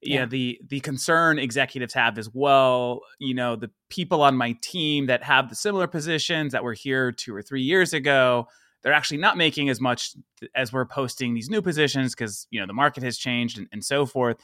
Yeah. 0.04 0.20
yeah, 0.20 0.26
the 0.26 0.60
the 0.66 0.80
concern 0.80 1.38
executives 1.38 1.94
have 1.94 2.18
as 2.18 2.28
well, 2.34 3.02
you 3.20 3.34
know, 3.34 3.54
the 3.54 3.70
people 3.88 4.22
on 4.22 4.36
my 4.36 4.56
team 4.60 5.06
that 5.06 5.22
have 5.22 5.48
the 5.48 5.54
similar 5.54 5.86
positions 5.86 6.52
that 6.52 6.64
were 6.64 6.72
here 6.72 7.12
2 7.12 7.32
or 7.32 7.40
3 7.40 7.62
years 7.62 7.92
ago, 7.92 8.48
they're 8.82 8.92
actually 8.92 9.18
not 9.18 9.36
making 9.36 9.68
as 9.68 9.80
much 9.80 10.16
as 10.56 10.72
we're 10.72 10.86
posting 10.86 11.34
these 11.34 11.48
new 11.48 11.62
positions 11.62 12.16
because, 12.16 12.48
you 12.50 12.58
know, 12.58 12.66
the 12.66 12.72
market 12.72 13.04
has 13.04 13.16
changed 13.16 13.58
and, 13.58 13.68
and 13.70 13.84
so 13.84 14.04
forth. 14.04 14.38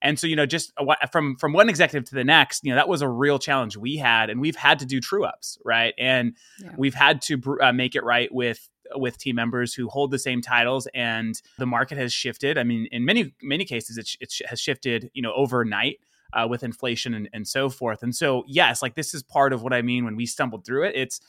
And 0.00 0.18
so, 0.18 0.26
you 0.26 0.36
know, 0.36 0.46
just 0.46 0.72
from 1.10 1.36
from 1.36 1.52
one 1.52 1.68
executive 1.68 2.08
to 2.10 2.14
the 2.14 2.24
next, 2.24 2.64
you 2.64 2.70
know, 2.70 2.76
that 2.76 2.88
was 2.88 3.02
a 3.02 3.08
real 3.08 3.38
challenge 3.38 3.76
we 3.76 3.96
had, 3.96 4.30
and 4.30 4.40
we've 4.40 4.56
had 4.56 4.78
to 4.78 4.86
do 4.86 5.00
true 5.00 5.24
ups, 5.24 5.58
right? 5.64 5.94
And 5.98 6.36
yeah. 6.62 6.70
we've 6.76 6.94
had 6.94 7.20
to 7.22 7.40
uh, 7.60 7.72
make 7.72 7.94
it 7.94 8.04
right 8.04 8.32
with 8.32 8.68
with 8.94 9.18
team 9.18 9.36
members 9.36 9.74
who 9.74 9.88
hold 9.88 10.10
the 10.10 10.18
same 10.18 10.40
titles, 10.40 10.86
and 10.94 11.40
the 11.58 11.66
market 11.66 11.98
has 11.98 12.12
shifted. 12.12 12.56
I 12.58 12.64
mean, 12.64 12.86
in 12.92 13.04
many 13.04 13.34
many 13.42 13.64
cases, 13.64 13.98
it, 13.98 14.10
it 14.20 14.32
has 14.48 14.60
shifted, 14.60 15.10
you 15.14 15.22
know, 15.22 15.32
overnight. 15.34 15.98
Uh, 16.34 16.46
with 16.46 16.62
inflation 16.62 17.14
and, 17.14 17.26
and 17.32 17.48
so 17.48 17.70
forth. 17.70 18.02
And 18.02 18.14
so, 18.14 18.44
yes, 18.46 18.82
like 18.82 18.94
this 18.96 19.14
is 19.14 19.22
part 19.22 19.54
of 19.54 19.62
what 19.62 19.72
I 19.72 19.80
mean 19.80 20.04
when 20.04 20.14
we 20.14 20.26
stumbled 20.26 20.66
through 20.66 20.84
it. 20.84 20.94
It's 20.94 21.22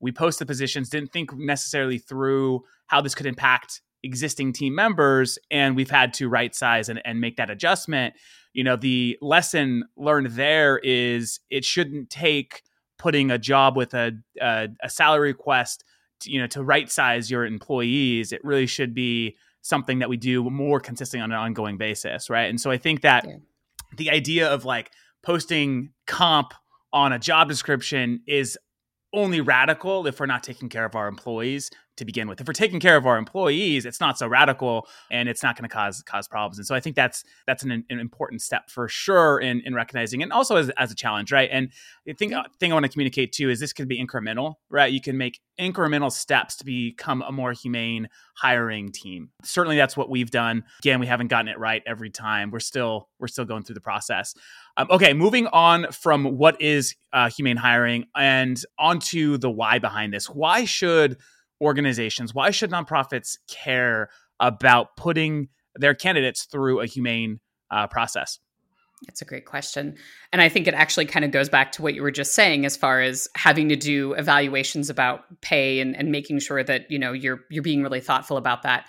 we 0.00 0.12
post 0.12 0.38
the 0.38 0.46
positions, 0.46 0.88
didn't 0.88 1.12
think 1.12 1.36
necessarily 1.36 1.98
through 1.98 2.64
how 2.86 3.02
this 3.02 3.14
could 3.14 3.26
impact 3.26 3.82
existing 4.06 4.52
team 4.52 4.74
members 4.74 5.38
and 5.50 5.76
we've 5.76 5.90
had 5.90 6.14
to 6.14 6.28
right 6.28 6.54
size 6.54 6.88
and, 6.88 7.02
and 7.04 7.20
make 7.20 7.36
that 7.36 7.50
adjustment. 7.50 8.14
You 8.54 8.64
know 8.64 8.76
the 8.76 9.18
lesson 9.20 9.84
learned 9.96 10.28
there 10.28 10.78
is 10.78 11.40
it 11.50 11.64
shouldn't 11.64 12.08
take 12.08 12.62
putting 12.98 13.30
a 13.30 13.38
job 13.38 13.76
with 13.76 13.92
a, 13.92 14.12
a, 14.40 14.68
a 14.82 14.88
salary 14.88 15.28
request 15.28 15.84
to, 16.20 16.30
you 16.30 16.40
know 16.40 16.46
to 16.48 16.62
right 16.62 16.90
size 16.90 17.30
your 17.30 17.44
employees. 17.44 18.32
It 18.32 18.40
really 18.42 18.66
should 18.66 18.94
be 18.94 19.36
something 19.60 19.98
that 19.98 20.08
we 20.08 20.16
do 20.16 20.48
more 20.48 20.78
consistently 20.80 21.22
on 21.22 21.32
an 21.32 21.38
ongoing 21.38 21.76
basis 21.76 22.30
right? 22.30 22.48
And 22.48 22.60
so 22.60 22.70
i 22.70 22.78
think 22.78 23.02
that 23.02 23.26
yeah. 23.26 23.36
the 23.96 24.10
idea 24.10 24.48
of 24.48 24.64
like 24.64 24.90
posting 25.22 25.90
comp 26.06 26.54
on 26.92 27.12
a 27.12 27.18
job 27.18 27.48
description 27.48 28.20
is 28.28 28.56
only 29.12 29.40
radical 29.40 30.06
if 30.06 30.20
we're 30.20 30.26
not 30.26 30.42
taking 30.42 30.68
care 30.68 30.84
of 30.84 30.94
our 30.94 31.08
employees 31.08 31.70
to 31.96 32.04
begin 32.04 32.28
with. 32.28 32.40
If 32.40 32.46
we're 32.46 32.52
taking 32.52 32.80
care 32.80 32.96
of 32.96 33.06
our 33.06 33.16
employees, 33.16 33.86
it's 33.86 34.00
not 34.00 34.18
so 34.18 34.26
radical 34.26 34.86
and 35.10 35.28
it's 35.28 35.42
not 35.42 35.56
going 35.56 35.68
to 35.68 35.74
cause 35.74 36.02
cause 36.02 36.28
problems. 36.28 36.58
And 36.58 36.66
so 36.66 36.74
I 36.74 36.80
think 36.80 36.96
that's 36.96 37.24
that's 37.46 37.62
an, 37.62 37.84
an 37.88 37.98
important 37.98 38.42
step 38.42 38.70
for 38.70 38.88
sure 38.88 39.38
in, 39.38 39.60
in 39.64 39.74
recognizing 39.74 40.22
and 40.22 40.32
also 40.32 40.56
as, 40.56 40.70
as 40.70 40.90
a 40.90 40.94
challenge, 40.94 41.32
right? 41.32 41.48
And 41.52 41.70
the 42.04 42.12
thing, 42.12 42.34
thing 42.60 42.72
I 42.72 42.74
want 42.74 42.86
to 42.86 42.92
communicate 42.92 43.32
too 43.32 43.50
is 43.50 43.60
this 43.60 43.72
can 43.72 43.88
be 43.88 44.04
incremental, 44.04 44.54
right? 44.70 44.92
You 44.92 45.00
can 45.00 45.16
make 45.16 45.40
incremental 45.58 46.12
steps 46.12 46.56
to 46.56 46.64
become 46.64 47.22
a 47.22 47.32
more 47.32 47.52
humane 47.52 48.08
hiring 48.36 48.92
team. 48.92 49.30
Certainly 49.44 49.76
that's 49.76 49.96
what 49.96 50.10
we've 50.10 50.30
done. 50.30 50.64
Again, 50.82 51.00
we 51.00 51.06
haven't 51.06 51.28
gotten 51.28 51.48
it 51.48 51.58
right 51.58 51.82
every 51.86 52.10
time. 52.10 52.50
We're 52.50 52.60
still 52.60 53.08
we're 53.18 53.28
still 53.28 53.44
going 53.44 53.62
through 53.62 53.74
the 53.74 53.80
process. 53.80 54.34
Um, 54.76 54.88
okay, 54.90 55.14
moving 55.14 55.46
on 55.48 55.90
from 55.90 56.36
what 56.36 56.60
is 56.60 56.94
uh, 57.12 57.30
humane 57.30 57.56
hiring 57.56 58.06
and 58.14 58.62
onto 58.78 59.38
the 59.38 59.50
why 59.50 59.78
behind 59.78 60.12
this. 60.12 60.28
Why 60.28 60.64
should 60.64 61.16
organizations, 61.60 62.34
why 62.34 62.50
should 62.50 62.70
nonprofits 62.70 63.38
care 63.48 64.10
about 64.40 64.96
putting 64.96 65.48
their 65.74 65.94
candidates 65.94 66.44
through 66.44 66.80
a 66.80 66.86
humane 66.86 67.40
uh, 67.70 67.86
process? 67.86 68.38
It's 69.08 69.20
a 69.20 69.26
great 69.26 69.44
question. 69.44 69.96
And 70.32 70.40
I 70.40 70.48
think 70.48 70.66
it 70.66 70.74
actually 70.74 71.04
kind 71.04 71.24
of 71.24 71.30
goes 71.30 71.50
back 71.50 71.72
to 71.72 71.82
what 71.82 71.94
you 71.94 72.02
were 72.02 72.10
just 72.10 72.34
saying 72.34 72.64
as 72.64 72.76
far 72.76 73.02
as 73.02 73.28
having 73.34 73.68
to 73.68 73.76
do 73.76 74.14
evaluations 74.14 74.88
about 74.88 75.24
pay 75.42 75.80
and, 75.80 75.94
and 75.94 76.10
making 76.10 76.40
sure 76.40 76.64
that, 76.64 76.90
you 76.90 76.98
know, 76.98 77.12
you're 77.12 77.40
you're 77.50 77.62
being 77.62 77.82
really 77.82 78.00
thoughtful 78.00 78.38
about 78.38 78.62
that. 78.62 78.86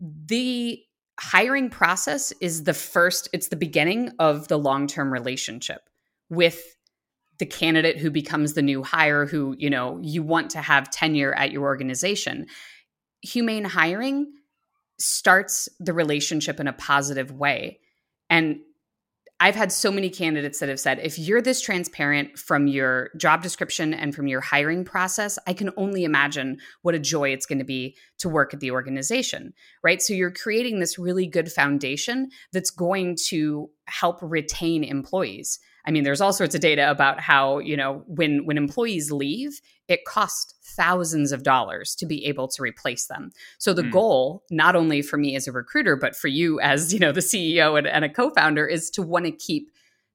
The 0.00 0.82
hiring 1.18 1.70
process 1.70 2.32
is 2.40 2.64
the 2.64 2.74
first, 2.74 3.28
it's 3.32 3.48
the 3.48 3.56
beginning 3.56 4.12
of 4.18 4.48
the 4.48 4.58
long-term 4.58 5.12
relationship 5.12 5.80
with 6.28 6.76
the 7.38 7.46
candidate 7.46 7.98
who 7.98 8.10
becomes 8.10 8.54
the 8.54 8.62
new 8.62 8.82
hire 8.82 9.26
who 9.26 9.54
you 9.58 9.70
know 9.70 9.98
you 10.02 10.22
want 10.22 10.50
to 10.50 10.60
have 10.60 10.90
tenure 10.90 11.34
at 11.34 11.52
your 11.52 11.64
organization 11.64 12.46
humane 13.22 13.64
hiring 13.64 14.32
starts 14.98 15.68
the 15.78 15.92
relationship 15.92 16.58
in 16.60 16.66
a 16.66 16.72
positive 16.72 17.30
way 17.32 17.78
and 18.30 18.58
I've 19.40 19.54
had 19.54 19.70
so 19.70 19.92
many 19.92 20.10
candidates 20.10 20.58
that 20.58 20.68
have 20.68 20.80
said, 20.80 20.98
if 21.00 21.16
you're 21.16 21.40
this 21.40 21.60
transparent 21.60 22.36
from 22.36 22.66
your 22.66 23.10
job 23.16 23.40
description 23.40 23.94
and 23.94 24.12
from 24.12 24.26
your 24.26 24.40
hiring 24.40 24.84
process, 24.84 25.38
I 25.46 25.52
can 25.52 25.70
only 25.76 26.02
imagine 26.02 26.58
what 26.82 26.96
a 26.96 26.98
joy 26.98 27.30
it's 27.30 27.46
going 27.46 27.60
to 27.60 27.64
be 27.64 27.96
to 28.18 28.28
work 28.28 28.52
at 28.52 28.58
the 28.58 28.72
organization, 28.72 29.52
right? 29.84 30.02
So 30.02 30.12
you're 30.12 30.32
creating 30.32 30.80
this 30.80 30.98
really 30.98 31.28
good 31.28 31.52
foundation 31.52 32.30
that's 32.52 32.70
going 32.70 33.16
to 33.28 33.70
help 33.86 34.18
retain 34.22 34.82
employees. 34.82 35.60
I 35.88 35.90
mean, 35.90 36.04
there's 36.04 36.20
all 36.20 36.34
sorts 36.34 36.54
of 36.54 36.60
data 36.60 36.90
about 36.90 37.18
how, 37.18 37.60
you 37.60 37.74
know, 37.74 38.04
when 38.06 38.44
when 38.44 38.58
employees 38.58 39.10
leave, 39.10 39.62
it 39.88 40.04
costs 40.04 40.54
thousands 40.76 41.32
of 41.32 41.42
dollars 41.42 41.94
to 41.94 42.04
be 42.04 42.26
able 42.26 42.46
to 42.48 42.62
replace 42.62 43.06
them. 43.06 43.30
So 43.56 43.72
the 43.72 43.82
mm. 43.82 43.90
goal, 43.90 44.44
not 44.50 44.76
only 44.76 45.00
for 45.00 45.16
me 45.16 45.34
as 45.34 45.48
a 45.48 45.52
recruiter, 45.52 45.96
but 45.96 46.14
for 46.14 46.28
you 46.28 46.60
as, 46.60 46.92
you 46.92 47.00
know, 47.00 47.10
the 47.10 47.20
CEO 47.20 47.78
and, 47.78 47.86
and 47.86 48.04
a 48.04 48.10
co-founder 48.10 48.66
is 48.66 48.90
to 48.90 49.02
want 49.02 49.24
to 49.24 49.32
keep 49.32 49.70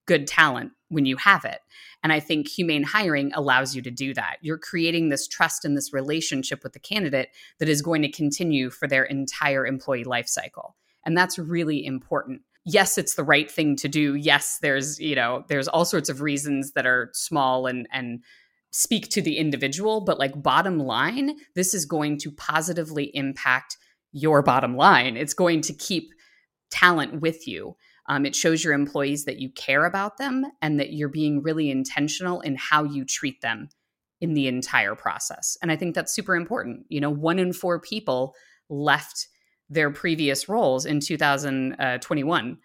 good 0.06 0.28
talent 0.28 0.74
when 0.90 1.08
you 1.08 1.18
have 1.18 1.44
it. 1.44 1.60
And 2.04 2.14
I 2.14 2.20
think 2.20 2.48
humane 2.48 2.84
hiring 2.84 3.34
allows 3.34 3.76
you 3.76 3.82
to 3.82 3.92
do 3.92 4.14
that. 4.14 4.38
You're 4.42 4.60
creating 4.60 5.10
this 5.10 5.28
trust 5.28 5.66
and 5.66 5.76
this 5.76 5.92
relationship 5.92 6.64
with 6.64 6.74
the 6.74 6.80
candidate 6.80 7.30
that 7.58 7.68
is 7.68 7.82
going 7.82 8.04
to 8.04 8.12
continue 8.12 8.70
for 8.70 8.88
their 8.88 9.06
entire 9.06 9.66
employee 9.66 10.04
life 10.04 10.28
cycle. 10.28 10.76
And 11.04 11.18
that's 11.18 11.40
really 11.40 11.84
important 11.84 12.42
yes 12.66 12.98
it's 12.98 13.16
the 13.16 13.24
right 13.24 13.50
thing 13.50 13.76
to 13.78 13.88
do. 13.88 14.16
Yes 14.16 14.60
there's 14.62 15.00
you 15.00 15.16
know 15.16 15.44
there's 15.48 15.68
all 15.68 15.86
sorts 15.86 16.10
of 16.10 16.22
reasons 16.22 16.74
that 16.74 16.86
are 16.86 17.10
small 17.14 17.68
and 17.68 17.88
and 17.92 18.24
speak 18.72 19.10
to 19.10 19.22
the 19.22 19.38
individual 19.38 20.02
but 20.02 20.18
like 20.18 20.42
bottom 20.42 20.80
line 20.80 21.36
this 21.56 21.74
is 21.74 21.86
going 21.86 22.18
to 22.18 22.32
positively 22.32 23.16
impact 23.16 23.78
your 24.14 24.42
bottom 24.42 24.78
line. 24.78 25.18
It's 25.18 25.34
going 25.34 25.62
to 25.62 25.74
keep 25.74 26.14
talent 26.72 27.22
with 27.22 27.48
you. 27.48 27.76
Um, 28.08 28.26
it 28.26 28.36
shows 28.36 28.64
your 28.64 28.74
employees 28.74 29.26
that 29.26 29.40
you 29.40 29.50
care 29.50 29.86
about 29.86 30.18
them 30.18 30.46
and 30.62 30.80
that 30.80 30.94
you're 30.94 31.10
being 31.10 31.42
really 31.42 31.72
intentional 31.72 32.42
in 32.42 32.56
how 32.56 32.84
you 32.84 33.06
treat 33.06 33.42
them 33.42 33.70
in 34.22 34.34
the 34.34 34.48
entire 34.48 34.96
process. 34.96 35.58
And 35.62 35.72
i 35.72 35.76
think 35.76 35.96
that's 35.96 36.14
super 36.14 36.36
important. 36.36 36.86
You 36.90 37.02
know 37.02 37.10
one 37.10 37.40
in 37.40 37.54
four 37.54 37.80
people 37.80 38.36
left 38.70 39.28
their 39.70 39.90
previous 39.92 40.48
roles 40.50 40.86
in 40.86 41.00
2021. 41.00 42.52
Uh, 42.52 42.56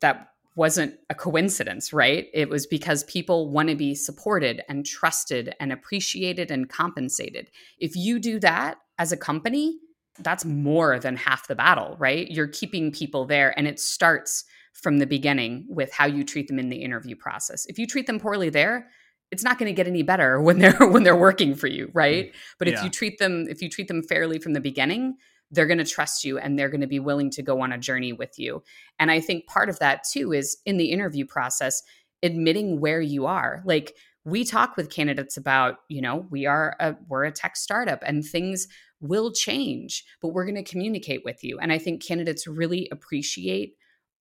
that 0.00 0.28
wasn't 0.58 0.94
a 1.08 1.14
coincidence, 1.14 1.92
right? 1.92 2.26
It 2.34 2.48
was 2.48 2.66
because 2.66 3.04
people 3.04 3.48
want 3.48 3.68
to 3.68 3.76
be 3.76 3.94
supported 3.94 4.60
and 4.68 4.84
trusted 4.84 5.54
and 5.60 5.72
appreciated 5.72 6.50
and 6.50 6.68
compensated. 6.68 7.50
If 7.78 7.94
you 7.94 8.18
do 8.18 8.40
that 8.40 8.78
as 8.98 9.12
a 9.12 9.16
company, 9.16 9.78
that's 10.18 10.44
more 10.44 10.98
than 10.98 11.16
half 11.16 11.46
the 11.46 11.54
battle, 11.54 11.96
right? 11.98 12.28
You're 12.28 12.48
keeping 12.48 12.90
people 12.90 13.24
there 13.24 13.56
and 13.56 13.68
it 13.68 13.78
starts 13.78 14.44
from 14.72 14.98
the 14.98 15.06
beginning 15.06 15.66
with 15.68 15.92
how 15.92 16.06
you 16.06 16.24
treat 16.24 16.48
them 16.48 16.58
in 16.58 16.68
the 16.68 16.82
interview 16.82 17.16
process. 17.16 17.64
If 17.66 17.78
you 17.78 17.86
treat 17.86 18.06
them 18.06 18.18
poorly 18.18 18.50
there, 18.50 18.88
it's 19.30 19.44
not 19.44 19.58
going 19.58 19.68
to 19.68 19.76
get 19.76 19.86
any 19.86 20.02
better 20.02 20.40
when 20.42 20.58
they're 20.58 20.88
when 20.88 21.02
they're 21.02 21.16
working 21.16 21.54
for 21.54 21.66
you, 21.66 21.90
right? 21.92 22.26
Mm. 22.26 22.34
But 22.58 22.68
if 22.68 22.74
yeah. 22.74 22.84
you 22.84 22.90
treat 22.90 23.18
them 23.18 23.46
if 23.48 23.62
you 23.62 23.68
treat 23.68 23.88
them 23.88 24.02
fairly 24.02 24.38
from 24.38 24.54
the 24.54 24.60
beginning, 24.60 25.16
they're 25.50 25.66
going 25.66 25.78
to 25.78 25.84
trust 25.84 26.24
you 26.24 26.38
and 26.38 26.58
they're 26.58 26.68
going 26.68 26.80
to 26.80 26.86
be 26.86 27.00
willing 27.00 27.30
to 27.30 27.42
go 27.42 27.60
on 27.62 27.72
a 27.72 27.78
journey 27.78 28.12
with 28.12 28.38
you. 28.38 28.62
And 28.98 29.10
I 29.10 29.20
think 29.20 29.46
part 29.46 29.68
of 29.68 29.78
that 29.78 30.04
too 30.10 30.32
is 30.32 30.58
in 30.66 30.76
the 30.76 30.90
interview 30.90 31.26
process, 31.26 31.82
admitting 32.22 32.80
where 32.80 33.00
you 33.00 33.26
are. 33.26 33.62
Like 33.64 33.94
we 34.24 34.44
talk 34.44 34.76
with 34.76 34.90
candidates 34.90 35.36
about, 35.36 35.76
you 35.88 36.02
know, 36.02 36.26
we 36.30 36.46
are 36.46 36.76
a 36.80 36.96
we're 37.08 37.24
a 37.24 37.32
tech 37.32 37.56
startup 37.56 38.02
and 38.04 38.24
things 38.24 38.68
will 39.00 39.32
change, 39.32 40.04
but 40.20 40.28
we're 40.28 40.44
going 40.44 40.62
to 40.62 40.62
communicate 40.62 41.22
with 41.24 41.42
you. 41.42 41.58
And 41.58 41.72
I 41.72 41.78
think 41.78 42.04
candidates 42.04 42.46
really 42.46 42.88
appreciate 42.90 43.74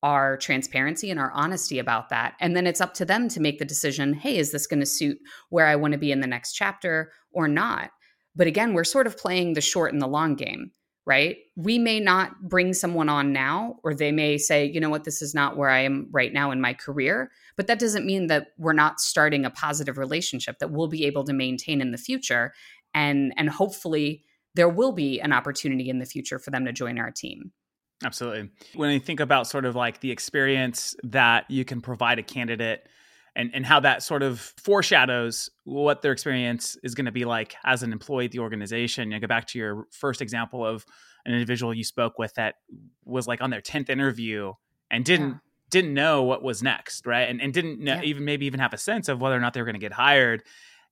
our 0.03 0.38
transparency 0.38 1.10
and 1.10 1.19
our 1.19 1.31
honesty 1.31 1.79
about 1.79 2.10
that. 2.10 2.36
And 2.39 2.55
then 2.55 2.67
it's 2.67 2.81
up 2.81 2.93
to 2.96 3.05
them 3.05 3.27
to 3.29 3.41
make 3.41 3.57
the 3.57 3.65
decision 3.65 4.13
hey, 4.13 4.38
is 4.38 4.51
this 4.51 4.67
going 4.67 4.79
to 4.79 4.86
suit 4.86 5.17
where 5.50 5.65
I 5.65 5.75
want 5.75 5.93
to 5.93 5.98
be 5.98 6.12
in 6.12 6.22
the 6.22 6.27
next 6.27 6.53
chapter 6.53 7.12
or 7.31 7.48
not? 7.48 7.91
But 8.36 8.48
again, 8.48 8.74
we're 8.74 8.84
sort 8.84 9.07
of 9.07 9.17
playing 9.17 9.53
the 9.53 9.62
short 9.62 9.93
and 9.93 10.01
the 10.01 10.07
long 10.07 10.36
game, 10.36 10.72
right? 11.08 11.38
We 11.56 11.80
may 11.80 12.02
not 12.02 12.50
bring 12.50 12.74
someone 12.74 13.08
on 13.08 13.32
now, 13.32 13.78
or 13.82 13.94
they 13.94 14.12
may 14.12 14.38
say, 14.38 14.66
you 14.66 14.82
know 14.82 14.90
what, 14.90 15.06
this 15.06 15.22
is 15.22 15.34
not 15.34 15.56
where 15.56 15.70
I 15.70 15.80
am 15.80 16.10
right 16.12 16.34
now 16.34 16.52
in 16.52 16.60
my 16.60 16.74
career. 16.74 17.32
But 17.56 17.68
that 17.68 17.80
doesn't 17.80 18.06
mean 18.06 18.28
that 18.28 18.50
we're 18.58 18.74
not 18.74 19.00
starting 19.00 19.46
a 19.46 19.50
positive 19.50 19.98
relationship 19.98 20.60
that 20.60 20.70
we'll 20.70 20.90
be 20.90 21.06
able 21.06 21.24
to 21.24 21.32
maintain 21.32 21.80
in 21.80 21.92
the 21.92 21.98
future. 21.98 22.54
And, 22.94 23.34
and 23.38 23.50
hopefully, 23.50 24.26
there 24.54 24.68
will 24.68 24.92
be 24.92 25.22
an 25.22 25.32
opportunity 25.32 25.90
in 25.90 26.00
the 26.00 26.06
future 26.06 26.40
for 26.40 26.52
them 26.52 26.66
to 26.66 26.74
join 26.74 27.00
our 27.00 27.10
team. 27.12 27.54
Absolutely. 28.04 28.50
When 28.76 28.92
you 28.92 29.00
think 29.00 29.22
about 29.22 29.48
sort 29.48 29.64
of 29.64 29.76
like 29.76 30.02
the 30.02 30.12
experience 30.12 30.94
that 31.04 31.50
you 31.50 31.64
can 31.64 31.80
provide 31.80 32.20
a 32.20 32.24
candidate 32.24 32.86
and, 33.38 33.51
and 33.53 33.65
how 33.65 33.79
that 33.79 34.01
sort 34.01 34.24
of 34.24 34.39
foreshadows 34.39 35.50
what 35.63 36.01
their 36.01 36.12
experience 36.12 36.75
is 36.84 36.96
going 36.96 37.06
to 37.06 37.12
be 37.12 37.24
like 37.24 37.56
as 37.63 37.84
an 37.84 37.91
employee 37.91 38.25
at 38.25 38.32
the 38.32 38.39
organization. 38.39 39.12
You 39.12 39.20
go 39.20 39.27
back 39.27 39.46
to 39.50 39.60
your 39.60 39.86
first 39.91 40.22
example 40.22 40.65
of 40.65 40.86
an 41.25 41.34
individual 41.34 41.74
you 41.74 41.84
spoke 41.84 42.17
with 42.17 42.34
that 42.34 42.56
was 43.06 43.27
like 43.27 43.39
on 43.39 43.51
their 43.51 43.62
10th 43.62 43.89
interview 43.89 44.53
and 44.89 45.06
didn't 45.06 45.29
yeah. 45.29 45.38
didn't 45.70 45.94
know 45.94 46.24
what 46.24 46.41
was 46.41 46.63
next, 46.63 47.06
right? 47.06 47.29
And, 47.29 47.39
and 47.39 47.53
didn't 47.53 47.79
know, 47.79 47.96
yeah. 47.96 48.01
even 48.01 48.25
maybe 48.25 48.48
even 48.48 48.60
have 48.60 48.74
a 48.74 48.77
sense 48.77 49.08
of 49.08 49.22
whether 49.22 49.36
or 49.36 49.39
not 49.39 49.53
they 49.53 49.62
were 49.62 49.65
going 49.65 49.75
to 49.75 49.79
get 49.79 49.94
hired. 49.94 50.44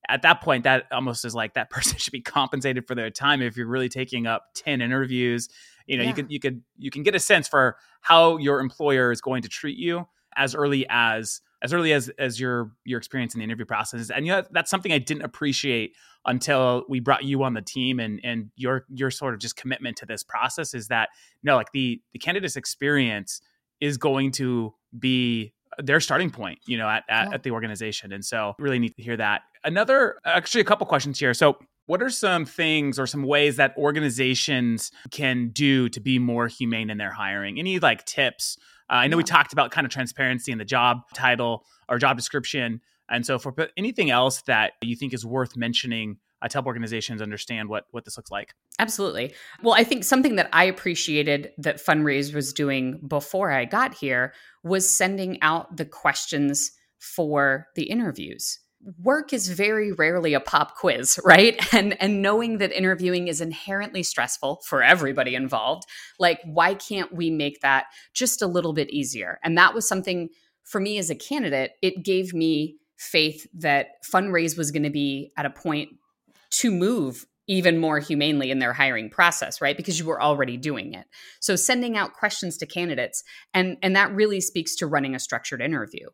At 0.07 0.21
that 0.21 0.41
point, 0.41 0.65
that 0.65 0.85
almost 0.91 1.25
is 1.25 1.33
like 1.33 1.55
that 1.55 1.69
person 1.71 1.97
should 1.97 2.13
be 2.13 2.21
compensated 2.21 2.87
for 2.87 2.93
their 2.93 3.09
time 3.09 3.41
if 3.41 3.57
you're 3.57 3.67
really 3.67 3.89
taking 3.89 4.27
up 4.27 4.43
10 4.53 4.81
interviews 4.81 5.49
you 5.87 5.97
know 5.97 6.03
yeah. 6.03 6.09
you 6.09 6.15
can 6.15 6.29
you 6.29 6.39
could 6.39 6.61
you 6.77 6.91
can 6.91 7.03
get 7.03 7.15
a 7.15 7.19
sense 7.19 7.47
for 7.47 7.77
how 8.01 8.37
your 8.37 8.59
employer 8.59 9.11
is 9.11 9.21
going 9.21 9.41
to 9.43 9.49
treat 9.49 9.77
you 9.77 10.07
as 10.35 10.55
early 10.55 10.85
as 10.89 11.41
as 11.65 11.73
early 11.73 11.91
as 11.91 12.09
as 12.19 12.39
your 12.39 12.71
your 12.85 12.99
experience 12.99 13.33
in 13.33 13.39
the 13.39 13.43
interview 13.43 13.65
process 13.65 14.11
and 14.11 14.25
you 14.25 14.31
know, 14.31 14.43
that's 14.51 14.69
something 14.69 14.91
i 14.91 14.99
didn't 14.99 15.23
appreciate 15.23 15.93
until 16.25 16.85
we 16.87 16.99
brought 16.99 17.23
you 17.23 17.43
on 17.43 17.53
the 17.53 17.61
team 17.61 17.99
and 17.99 18.21
and 18.23 18.51
your 18.55 18.85
your 18.89 19.09
sort 19.09 19.33
of 19.33 19.39
just 19.39 19.55
commitment 19.55 19.97
to 19.97 20.05
this 20.05 20.23
process 20.23 20.73
is 20.73 20.87
that 20.87 21.09
no 21.43 21.55
like 21.55 21.71
the 21.73 21.99
the 22.13 22.19
candidate's 22.19 22.55
experience 22.55 23.41
is 23.81 23.97
going 23.97 24.31
to 24.31 24.73
be 24.97 25.51
their 25.79 25.99
starting 25.99 26.29
point 26.29 26.59
you 26.67 26.77
know 26.77 26.87
at, 26.87 27.03
at, 27.09 27.27
yeah. 27.27 27.33
at 27.33 27.43
the 27.43 27.51
organization 27.51 28.13
and 28.13 28.23
so 28.23 28.53
really 28.59 28.79
need 28.79 28.95
to 28.95 29.01
hear 29.01 29.17
that 29.17 29.41
another 29.63 30.17
actually 30.23 30.61
a 30.61 30.65
couple 30.65 30.85
questions 30.85 31.19
here 31.19 31.33
so 31.33 31.57
what 31.87 32.01
are 32.01 32.09
some 32.09 32.45
things 32.45 32.97
or 32.97 33.05
some 33.05 33.23
ways 33.23 33.57
that 33.57 33.75
organizations 33.77 34.91
can 35.11 35.49
do 35.49 35.87
to 35.89 35.99
be 35.99 36.17
more 36.17 36.47
humane 36.47 36.89
in 36.89 36.97
their 36.97 37.11
hiring? 37.11 37.59
Any 37.59 37.79
like 37.79 38.05
tips? 38.05 38.57
Uh, 38.89 38.93
I 38.93 39.07
know 39.07 39.15
yeah. 39.15 39.17
we 39.17 39.23
talked 39.23 39.53
about 39.53 39.71
kind 39.71 39.85
of 39.85 39.91
transparency 39.91 40.51
in 40.51 40.57
the 40.57 40.65
job 40.65 41.01
title 41.13 41.65
or 41.89 41.97
job 41.97 42.17
description 42.17 42.81
and 43.09 43.25
so 43.25 43.37
forth, 43.37 43.55
but 43.55 43.71
anything 43.77 44.09
else 44.09 44.41
that 44.43 44.73
you 44.81 44.95
think 44.95 45.13
is 45.13 45.25
worth 45.25 45.55
mentioning 45.55 46.17
uh, 46.41 46.47
to 46.47 46.55
help 46.55 46.65
organizations 46.65 47.21
understand 47.21 47.69
what 47.69 47.85
what 47.91 48.05
this 48.05 48.17
looks 48.17 48.31
like? 48.31 48.53
Absolutely. 48.79 49.33
Well, 49.61 49.73
I 49.73 49.83
think 49.83 50.03
something 50.03 50.35
that 50.35 50.49
I 50.53 50.65
appreciated 50.65 51.51
that 51.57 51.79
Funraise 51.79 52.33
was 52.33 52.53
doing 52.53 52.99
before 53.07 53.51
I 53.51 53.65
got 53.65 53.93
here 53.93 54.33
was 54.63 54.87
sending 54.89 55.41
out 55.41 55.77
the 55.77 55.85
questions 55.85 56.71
for 56.99 57.67
the 57.75 57.83
interviews 57.83 58.59
work 59.01 59.33
is 59.33 59.47
very 59.49 59.91
rarely 59.91 60.33
a 60.33 60.39
pop 60.39 60.75
quiz, 60.75 61.19
right? 61.25 61.57
And 61.73 62.01
and 62.01 62.21
knowing 62.21 62.59
that 62.59 62.71
interviewing 62.71 63.27
is 63.27 63.41
inherently 63.41 64.03
stressful 64.03 64.61
for 64.65 64.83
everybody 64.83 65.35
involved, 65.35 65.83
like 66.19 66.39
why 66.43 66.73
can't 66.73 67.13
we 67.13 67.29
make 67.29 67.61
that 67.61 67.85
just 68.13 68.41
a 68.41 68.47
little 68.47 68.73
bit 68.73 68.89
easier? 68.89 69.39
And 69.43 69.57
that 69.57 69.73
was 69.73 69.87
something 69.87 70.29
for 70.63 70.79
me 70.79 70.97
as 70.97 71.09
a 71.09 71.15
candidate, 71.15 71.71
it 71.81 72.03
gave 72.03 72.33
me 72.33 72.77
faith 72.97 73.47
that 73.53 74.03
Funraise 74.03 74.57
was 74.57 74.71
going 74.71 74.83
to 74.83 74.89
be 74.89 75.31
at 75.37 75.45
a 75.45 75.49
point 75.49 75.89
to 76.49 76.71
move 76.71 77.25
even 77.47 77.77
more 77.77 77.99
humanely 77.99 78.49
in 78.49 78.59
their 78.59 78.73
hiring 78.73 79.09
process 79.09 79.61
right 79.61 79.77
because 79.77 79.99
you 79.99 80.05
were 80.05 80.21
already 80.21 80.57
doing 80.57 80.93
it 80.93 81.05
so 81.39 81.55
sending 81.55 81.95
out 81.95 82.13
questions 82.13 82.57
to 82.57 82.65
candidates 82.65 83.23
and 83.53 83.77
and 83.83 83.95
that 83.95 84.11
really 84.13 84.41
speaks 84.41 84.75
to 84.75 84.87
running 84.87 85.13
a 85.13 85.19
structured 85.19 85.61
interview 85.61 86.07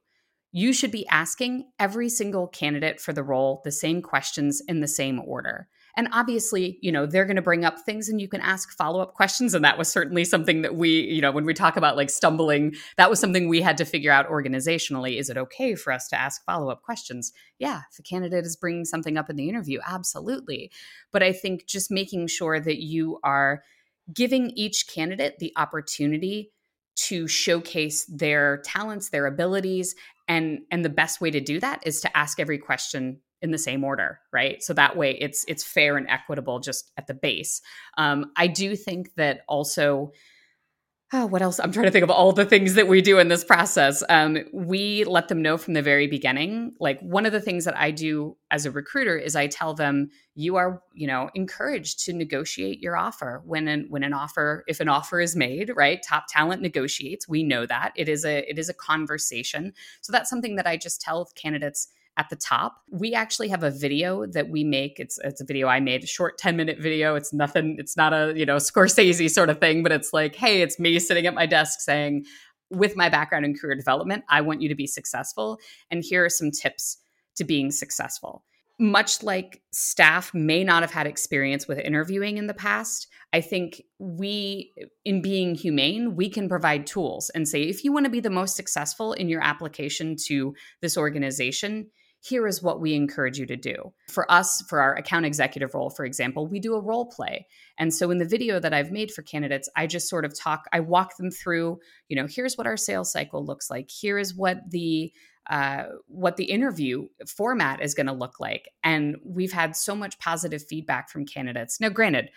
you 0.51 0.73
should 0.73 0.91
be 0.91 1.07
asking 1.07 1.71
every 1.79 2.09
single 2.09 2.47
candidate 2.47 2.99
for 2.99 3.13
the 3.13 3.23
role 3.23 3.61
the 3.63 3.71
same 3.71 4.01
questions 4.01 4.61
in 4.67 4.81
the 4.81 4.87
same 4.87 5.19
order. 5.19 5.67
And 5.95 6.07
obviously, 6.11 6.77
you 6.81 6.91
know, 6.91 7.05
they're 7.05 7.25
going 7.25 7.35
to 7.35 7.41
bring 7.41 7.65
up 7.65 7.79
things 7.81 8.07
and 8.07 8.21
you 8.21 8.27
can 8.27 8.41
ask 8.41 8.71
follow-up 8.77 9.13
questions 9.13 9.53
and 9.53 9.63
that 9.65 9.77
was 9.77 9.89
certainly 9.89 10.23
something 10.23 10.61
that 10.61 10.75
we, 10.75 11.01
you 11.01 11.21
know, 11.21 11.31
when 11.31 11.45
we 11.45 11.53
talk 11.53 11.75
about 11.75 11.97
like 11.97 12.09
stumbling, 12.09 12.75
that 12.97 13.09
was 13.09 13.19
something 13.19 13.47
we 13.47 13.61
had 13.61 13.77
to 13.77 13.85
figure 13.85 14.11
out 14.11 14.29
organizationally, 14.29 15.19
is 15.19 15.29
it 15.29 15.37
okay 15.37 15.75
for 15.75 15.91
us 15.91 16.07
to 16.09 16.19
ask 16.19 16.43
follow-up 16.45 16.81
questions? 16.81 17.33
Yeah, 17.59 17.81
if 17.91 17.99
a 17.99 18.03
candidate 18.03 18.45
is 18.45 18.55
bringing 18.55 18.85
something 18.85 19.17
up 19.17 19.29
in 19.29 19.35
the 19.35 19.49
interview, 19.49 19.79
absolutely. 19.85 20.71
But 21.11 21.23
I 21.23 21.33
think 21.33 21.65
just 21.65 21.91
making 21.91 22.27
sure 22.27 22.59
that 22.59 22.81
you 22.81 23.19
are 23.23 23.63
giving 24.13 24.51
each 24.51 24.87
candidate 24.87 25.39
the 25.39 25.53
opportunity 25.57 26.51
to 26.95 27.27
showcase 27.27 28.05
their 28.05 28.57
talents, 28.63 29.09
their 29.09 29.25
abilities, 29.25 29.95
and 30.31 30.59
and 30.71 30.85
the 30.85 30.89
best 30.89 31.19
way 31.19 31.29
to 31.29 31.41
do 31.41 31.59
that 31.59 31.85
is 31.85 31.99
to 32.01 32.17
ask 32.17 32.39
every 32.39 32.57
question 32.57 33.19
in 33.41 33.51
the 33.51 33.57
same 33.57 33.83
order 33.83 34.19
right? 34.31 34.63
So 34.63 34.73
that 34.73 34.95
way 34.95 35.11
it's 35.19 35.43
it's 35.47 35.63
fair 35.63 35.97
and 35.97 36.07
equitable 36.09 36.59
just 36.59 36.91
at 36.97 37.07
the 37.07 37.13
base. 37.13 37.61
Um, 37.97 38.31
i 38.37 38.47
do 38.47 38.75
think 38.75 39.13
that 39.15 39.41
also 39.47 40.11
oh, 41.13 41.25
what 41.25 41.41
else? 41.41 41.59
I'm 41.59 41.71
trying 41.71 41.85
to 41.85 41.91
think 41.91 42.03
of 42.03 42.09
all 42.09 42.31
the 42.31 42.45
things 42.45 42.75
that 42.75 42.87
we 42.87 43.01
do 43.01 43.19
in 43.19 43.27
this 43.27 43.43
process. 43.43 44.01
Um, 44.07 44.37
we 44.53 45.03
let 45.03 45.27
them 45.27 45.41
know 45.41 45.57
from 45.57 45.73
the 45.73 45.81
very 45.81 46.07
beginning. 46.07 46.73
Like 46.79 47.01
one 47.01 47.25
of 47.25 47.33
the 47.33 47.41
things 47.41 47.65
that 47.65 47.77
I 47.77 47.91
do 47.91 48.37
as 48.49 48.65
a 48.65 48.71
recruiter 48.71 49.17
is 49.17 49.35
I 49.35 49.47
tell 49.47 49.73
them 49.73 50.09
you 50.35 50.55
are, 50.55 50.81
you 50.93 51.07
know, 51.07 51.29
encouraged 51.35 52.05
to 52.05 52.13
negotiate 52.13 52.79
your 52.79 52.95
offer 52.95 53.41
when 53.45 53.67
an 53.67 53.87
when 53.89 54.03
an 54.03 54.13
offer 54.13 54.63
if 54.67 54.79
an 54.79 54.87
offer 54.87 55.19
is 55.19 55.35
made. 55.35 55.71
Right, 55.75 56.01
top 56.07 56.25
talent 56.29 56.61
negotiates. 56.61 57.27
We 57.27 57.43
know 57.43 57.65
that 57.65 57.91
it 57.95 58.07
is 58.07 58.23
a 58.23 58.49
it 58.49 58.57
is 58.57 58.69
a 58.69 58.73
conversation. 58.73 59.73
So 59.99 60.13
that's 60.13 60.29
something 60.29 60.55
that 60.55 60.67
I 60.67 60.77
just 60.77 61.01
tell 61.01 61.29
candidates 61.35 61.89
at 62.17 62.29
the 62.29 62.35
top. 62.35 62.75
We 62.91 63.13
actually 63.13 63.47
have 63.49 63.63
a 63.63 63.71
video 63.71 64.25
that 64.27 64.49
we 64.49 64.63
make. 64.63 64.99
It's 64.99 65.17
it's 65.23 65.41
a 65.41 65.45
video 65.45 65.67
I 65.67 65.79
made, 65.79 66.03
a 66.03 66.07
short 66.07 66.37
10 66.37 66.55
minute 66.55 66.79
video. 66.79 67.15
It's 67.15 67.33
nothing, 67.33 67.77
it's 67.79 67.95
not 67.95 68.13
a, 68.13 68.33
you 68.35 68.45
know, 68.45 68.57
Scorsese 68.57 69.29
sort 69.29 69.49
of 69.49 69.59
thing, 69.59 69.83
but 69.83 69.91
it's 69.91 70.11
like, 70.11 70.35
hey, 70.35 70.61
it's 70.61 70.79
me 70.79 70.99
sitting 70.99 71.25
at 71.25 71.33
my 71.33 71.45
desk 71.45 71.79
saying, 71.79 72.25
with 72.69 72.95
my 72.95 73.09
background 73.09 73.45
in 73.45 73.55
career 73.55 73.75
development, 73.75 74.23
I 74.29 74.41
want 74.41 74.61
you 74.61 74.69
to 74.69 74.75
be 74.75 74.87
successful. 74.87 75.59
And 75.89 76.03
here 76.03 76.25
are 76.25 76.29
some 76.29 76.51
tips 76.51 76.97
to 77.35 77.43
being 77.43 77.71
successful. 77.71 78.43
Much 78.79 79.21
like 79.21 79.61
staff 79.71 80.33
may 80.33 80.63
not 80.63 80.81
have 80.81 80.91
had 80.91 81.05
experience 81.05 81.67
with 81.67 81.77
interviewing 81.77 82.37
in 82.37 82.47
the 82.47 82.53
past, 82.53 83.07
I 83.31 83.41
think 83.41 83.83
we, 83.99 84.73
in 85.05 85.21
being 85.21 85.53
humane, 85.53 86.15
we 86.15 86.29
can 86.29 86.49
provide 86.49 86.87
tools 86.87 87.29
and 87.29 87.47
say, 87.47 87.61
if 87.61 87.83
you 87.83 87.93
want 87.93 88.05
to 88.05 88.09
be 88.09 88.19
the 88.19 88.29
most 88.29 88.55
successful 88.55 89.13
in 89.13 89.29
your 89.29 89.41
application 89.41 90.15
to 90.27 90.55
this 90.81 90.97
organization, 90.97 91.87
here 92.23 92.45
is 92.47 92.61
what 92.61 92.79
we 92.79 92.93
encourage 92.93 93.39
you 93.39 93.47
to 93.47 93.55
do. 93.55 93.93
For 94.07 94.31
us, 94.31 94.61
for 94.69 94.79
our 94.79 94.95
account 94.95 95.25
executive 95.25 95.73
role, 95.73 95.89
for 95.89 96.05
example, 96.05 96.47
we 96.47 96.59
do 96.59 96.75
a 96.75 96.79
role 96.79 97.07
play. 97.07 97.47
And 97.79 97.91
so 97.91 98.11
in 98.11 98.19
the 98.19 98.25
video 98.25 98.59
that 98.59 98.75
I've 98.75 98.91
made 98.91 99.11
for 99.11 99.23
candidates, 99.23 99.67
I 99.75 99.87
just 99.87 100.07
sort 100.07 100.23
of 100.23 100.37
talk, 100.37 100.65
I 100.71 100.81
walk 100.81 101.17
them 101.17 101.31
through, 101.31 101.79
you 102.09 102.15
know, 102.15 102.27
here's 102.29 102.57
what 102.57 102.67
our 102.67 102.77
sales 102.77 103.11
cycle 103.11 103.43
looks 103.43 103.71
like. 103.71 103.89
Here 103.89 104.19
is 104.19 104.35
what 104.35 104.69
the 104.69 105.11
uh, 105.49 105.85
what 106.07 106.37
the 106.37 106.45
interview 106.45 107.07
format 107.27 107.81
is 107.81 107.95
going 107.95 108.05
to 108.05 108.13
look 108.13 108.39
like. 108.39 108.69
And 108.83 109.17
we've 109.25 109.51
had 109.51 109.75
so 109.75 109.95
much 109.95 110.19
positive 110.19 110.63
feedback 110.63 111.09
from 111.09 111.25
candidates. 111.25 111.81
Now, 111.81 111.89
granted, 111.89 112.29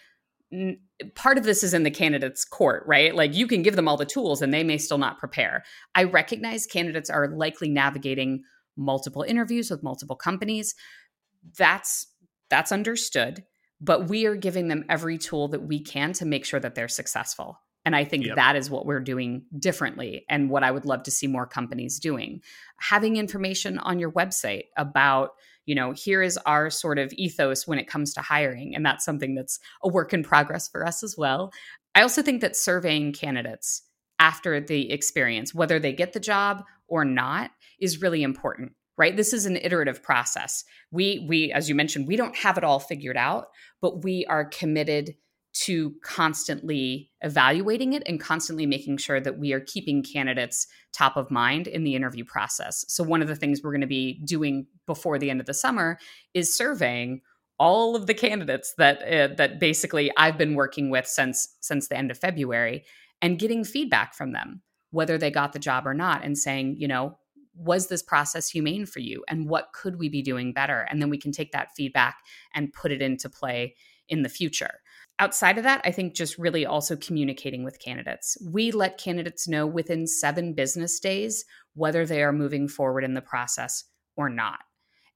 part 1.14 1.37
of 1.37 1.44
this 1.44 1.62
is 1.62 1.75
in 1.75 1.83
the 1.83 1.90
candidate's 1.90 2.44
court, 2.47 2.83
right? 2.87 3.14
Like 3.14 3.35
you 3.35 3.47
can 3.47 3.62
give 3.62 3.77
them 3.77 3.88
all 3.88 3.99
the 3.99 4.07
tools 4.07 4.40
and 4.40 4.55
they 4.55 4.64
may 4.64 4.79
still 4.79 4.99
not 4.99 5.18
prepare. 5.18 5.64
I 5.94 6.05
recognize 6.05 6.66
candidates 6.66 7.11
are 7.11 7.29
likely 7.29 7.68
navigating 7.68 8.44
multiple 8.77 9.23
interviews 9.23 9.71
with 9.71 9.83
multiple 9.83 10.17
companies. 10.17 10.75
That's 11.57 12.07
that's 12.51 12.73
understood, 12.73 13.45
but 13.81 14.09
we 14.09 14.27
are 14.27 14.37
giving 14.37 14.69
them 14.69 14.85
every 14.89 15.19
tool 15.19 15.49
that 15.49 15.67
we 15.67 15.81
can 15.81 16.13
to 16.15 16.27
make 16.27 16.45
sure 16.45 16.61
that 16.61 16.75
they're 16.75 16.89
successful. 16.89 17.59
And 17.85 17.95
I 17.95 18.05
think 18.05 18.27
yep. 18.27 18.37
that 18.37 18.57
is 18.57 18.71
what 18.71 18.87
we're 18.87 19.01
doing 19.01 19.45
differently 19.59 20.25
and 20.29 20.49
what 20.49 20.63
I 20.63 20.71
would 20.71 20.87
love 20.87 21.03
to 21.05 21.11
see 21.11 21.27
more 21.27 21.47
companies 21.47 21.99
doing. 21.99 22.41
Having 22.81 23.17
information 23.17 23.79
on 23.79 23.99
your 23.99 24.11
website 24.11 24.65
about, 24.77 25.31
you 25.67 25.75
know, 25.75 25.93
here 25.93 26.23
is 26.23 26.39
our 26.47 26.71
sort 26.71 26.99
of 26.99 27.13
ethos 27.15 27.67
when 27.67 27.79
it 27.79 27.87
comes 27.87 28.15
to 28.15 28.23
hiring. 28.23 28.75
And 28.75 28.87
that's 28.87 29.05
something 29.05 29.35
that's 29.35 29.59
a 29.83 29.89
work 29.89 30.15
in 30.15 30.23
progress 30.23 30.67
for 30.67 30.87
us 30.87 31.03
as 31.03 31.17
well. 31.19 31.53
I 31.95 32.03
also 32.03 32.23
think 32.23 32.41
that 32.41 32.57
surveying 32.57 33.13
candidates 33.13 33.83
after 34.19 34.61
the 34.61 34.91
experience, 34.91 35.55
whether 35.55 35.79
they 35.79 35.93
get 35.93 36.15
the 36.15 36.21
job 36.21 36.65
or 36.89 37.05
not, 37.05 37.51
is 37.81 38.03
really 38.03 38.23
important 38.23 38.73
right 38.97 39.17
this 39.17 39.33
is 39.33 39.47
an 39.47 39.57
iterative 39.57 40.03
process 40.03 40.65
we 40.91 41.25
we 41.29 41.53
as 41.53 41.69
you 41.69 41.75
mentioned 41.75 42.07
we 42.07 42.17
don't 42.17 42.37
have 42.37 42.59
it 42.59 42.65
all 42.65 42.81
figured 42.81 43.17
out 43.17 43.49
but 43.81 44.05
we 44.05 44.25
are 44.27 44.45
committed 44.45 45.15
to 45.55 45.95
constantly 46.03 47.13
evaluating 47.21 47.93
it 47.93 48.03
and 48.07 48.21
constantly 48.21 48.67
making 48.67 48.97
sure 48.97 49.21
that 49.21 49.39
we 49.39 49.53
are 49.53 49.61
keeping 49.61 50.03
candidates 50.03 50.67
top 50.93 51.17
of 51.17 51.31
mind 51.31 51.69
in 51.69 51.85
the 51.85 51.95
interview 51.95 52.25
process. 52.25 52.85
So, 52.89 53.05
one 53.05 53.23
of 53.23 53.29
the 53.29 53.37
things 53.37 53.61
we're 53.63 53.71
going 53.71 53.81
to 53.81 53.87
be 53.87 54.21
doing 54.25 54.67
before 54.87 55.17
the 55.17 55.31
end 55.31 55.39
of 55.39 55.47
the 55.47 55.55
summer 55.55 55.99
is 56.35 56.55
surveying 56.55 57.21
all 57.59 57.95
of 57.95 58.09
the 58.09 58.15
candidates 58.15 58.75
that 58.79 59.03
uh, 59.03 59.35
that 59.37 59.61
basically 59.61 60.11
I've 60.17 60.37
been 60.37 60.55
working 60.55 60.91
with 60.91 61.07
since 61.07 61.57
since 61.61 61.87
the 61.87 61.97
end 61.97 62.11
of 62.11 62.19
February 62.19 62.85
and 63.23 63.39
getting 63.39 63.63
feedback 63.63 64.13
from 64.13 64.33
them 64.33 64.63
whether 64.95 65.19
they 65.19 65.31
got 65.31 65.53
the 65.53 65.59
job 65.59 65.87
or 65.89 65.93
not 65.93 66.25
and 66.25 66.39
saying, 66.39 66.77
you 66.79 66.87
know, 66.87 67.19
was 67.57 67.87
this 67.87 68.03
process 68.03 68.49
humane 68.49 68.87
for 68.87 69.01
you? 69.01 69.25
And 69.29 69.49
what 69.49 69.73
could 69.73 69.99
we 69.99 70.09
be 70.09 70.23
doing 70.23 70.53
better? 70.53 70.87
And 70.90 71.01
then 71.01 71.11
we 71.11 71.19
can 71.19 71.33
take 71.33 71.53
that 71.53 71.75
feedback 71.77 72.17
and 72.53 72.73
put 72.73 72.93
it 72.93 73.03
into 73.03 73.29
play 73.29 73.75
in 74.09 74.23
the 74.23 74.29
future. 74.29 74.81
Outside 75.21 75.59
of 75.59 75.64
that 75.64 75.81
i 75.85 75.93
think 75.93 76.14
just 76.14 76.38
really 76.38 76.67
also 76.67 76.97
communicating 76.97 77.62
with 77.64 77.79
candidates. 77.79 78.37
We 78.51 78.73
let 78.73 78.99
candidates 78.99 79.47
know 79.47 79.67
within 79.67 80.07
7 80.07 80.55
business 80.55 80.99
days 80.99 81.45
whether 81.75 82.05
they 82.05 82.23
are 82.23 82.33
moving 82.33 82.69
forward 82.69 83.05
in 83.05 83.14
the 83.14 83.23
process 83.23 83.85
or 84.17 84.29
not 84.29 84.61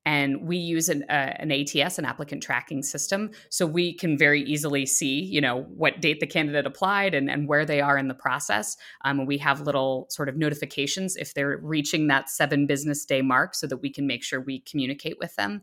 and 0.09 0.40
we 0.40 0.57
use 0.57 0.88
an, 0.88 1.05
uh, 1.11 1.35
an 1.37 1.53
ats 1.53 1.99
an 1.99 2.07
applicant 2.07 2.42
tracking 2.42 2.83
system 2.83 3.31
so 3.51 3.66
we 3.66 3.92
can 3.92 4.16
very 4.16 4.42
easily 4.44 4.87
see 4.87 5.21
you 5.21 5.38
know 5.38 5.64
what 5.64 6.01
date 6.01 6.18
the 6.18 6.27
candidate 6.27 6.64
applied 6.64 7.12
and, 7.12 7.31
and 7.31 7.47
where 7.47 7.66
they 7.66 7.83
are 7.83 7.99
in 7.99 8.09
the 8.09 8.14
process. 8.14 8.79
Um, 9.05 9.27
we 9.27 9.37
have 9.37 9.61
little 9.61 10.07
sort 10.09 10.31
of 10.31 10.37
notifications 10.38 11.14
if 11.14 11.35
they're 11.35 11.59
reaching 11.62 12.07
that 12.07 12.31
seven 12.31 12.66
business 12.66 13.05
day 13.05 13.21
mark 13.21 13.55
so 13.55 13.66
that 13.66 13.77
we 13.77 13.92
can 13.92 14.07
make 14.07 14.25
sure 14.25 14.40
we 14.40 14.61
communicate 14.61 15.18
with 15.21 15.37
them. 15.37 15.61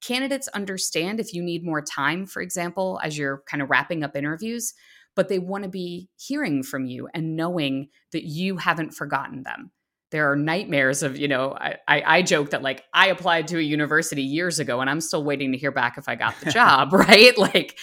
Candidates 0.00 0.48
understand 0.48 1.20
if 1.20 1.32
you 1.32 1.40
need 1.40 1.64
more 1.64 1.80
time 1.80 2.26
for 2.26 2.42
example 2.42 3.00
as 3.04 3.16
you're 3.16 3.44
kind 3.46 3.62
of 3.62 3.70
wrapping 3.70 4.02
up 4.02 4.16
interviews 4.16 4.74
but 5.16 5.28
they 5.28 5.38
want 5.38 5.62
to 5.62 5.70
be 5.70 6.08
hearing 6.16 6.64
from 6.64 6.86
you 6.86 7.08
and 7.14 7.36
knowing 7.36 7.88
that 8.10 8.24
you 8.24 8.56
haven't 8.56 8.92
forgotten 8.92 9.44
them 9.44 9.70
there 10.14 10.30
are 10.30 10.36
nightmares 10.36 11.02
of 11.02 11.18
you 11.18 11.26
know 11.26 11.56
I, 11.60 11.76
I, 11.88 12.02
I 12.06 12.22
joke 12.22 12.50
that 12.50 12.62
like 12.62 12.84
i 12.94 13.08
applied 13.08 13.48
to 13.48 13.58
a 13.58 13.60
university 13.60 14.22
years 14.22 14.60
ago 14.60 14.80
and 14.80 14.88
i'm 14.88 15.00
still 15.00 15.24
waiting 15.24 15.50
to 15.50 15.58
hear 15.58 15.72
back 15.72 15.98
if 15.98 16.08
i 16.08 16.14
got 16.14 16.36
the 16.40 16.50
job 16.52 16.92
right? 16.92 17.36
Like 17.36 17.76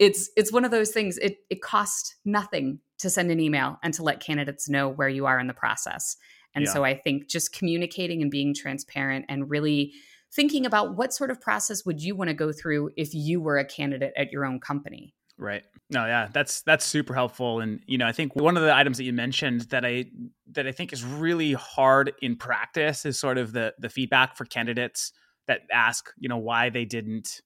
it's 0.00 0.30
it's 0.36 0.52
one 0.52 0.64
of 0.64 0.72
those 0.72 0.90
things 0.90 1.18
it 1.18 1.38
it 1.50 1.62
costs 1.62 2.16
nothing 2.24 2.80
to 2.98 3.08
send 3.08 3.30
an 3.30 3.38
email 3.38 3.78
and 3.82 3.94
to 3.94 4.02
let 4.02 4.18
candidates 4.18 4.68
know 4.68 4.88
where 4.88 5.08
you 5.08 5.26
are 5.26 5.38
in 5.38 5.46
the 5.46 5.54
process. 5.54 6.16
And 6.54 6.64
yeah. 6.64 6.72
so 6.72 6.84
i 6.84 6.94
think 6.94 7.28
just 7.28 7.52
communicating 7.52 8.22
and 8.22 8.30
being 8.30 8.54
transparent 8.54 9.26
and 9.28 9.48
really 9.48 9.92
thinking 10.32 10.66
about 10.66 10.96
what 10.96 11.14
sort 11.14 11.30
of 11.30 11.40
process 11.40 11.86
would 11.86 12.02
you 12.02 12.16
want 12.16 12.28
to 12.28 12.34
go 12.34 12.50
through 12.50 12.90
if 12.96 13.14
you 13.14 13.40
were 13.40 13.56
a 13.56 13.64
candidate 13.64 14.12
at 14.16 14.32
your 14.32 14.44
own 14.44 14.58
company 14.58 15.14
Right. 15.38 15.62
No, 15.88 16.04
yeah, 16.04 16.28
that's 16.32 16.62
that's 16.62 16.84
super 16.84 17.14
helpful. 17.14 17.60
And 17.60 17.80
you 17.86 17.96
know, 17.96 18.06
I 18.06 18.12
think 18.12 18.34
one 18.34 18.56
of 18.56 18.62
the 18.64 18.74
items 18.74 18.98
that 18.98 19.04
you 19.04 19.12
mentioned 19.12 19.62
that 19.70 19.84
I 19.84 20.06
that 20.52 20.66
I 20.66 20.72
think 20.72 20.92
is 20.92 21.04
really 21.04 21.52
hard 21.52 22.12
in 22.20 22.36
practice 22.36 23.06
is 23.06 23.18
sort 23.18 23.38
of 23.38 23.52
the 23.52 23.72
the 23.78 23.88
feedback 23.88 24.36
for 24.36 24.44
candidates 24.44 25.12
that 25.46 25.60
ask, 25.72 26.10
you 26.18 26.28
know, 26.28 26.36
why 26.36 26.70
they 26.70 26.84
didn't 26.84 27.40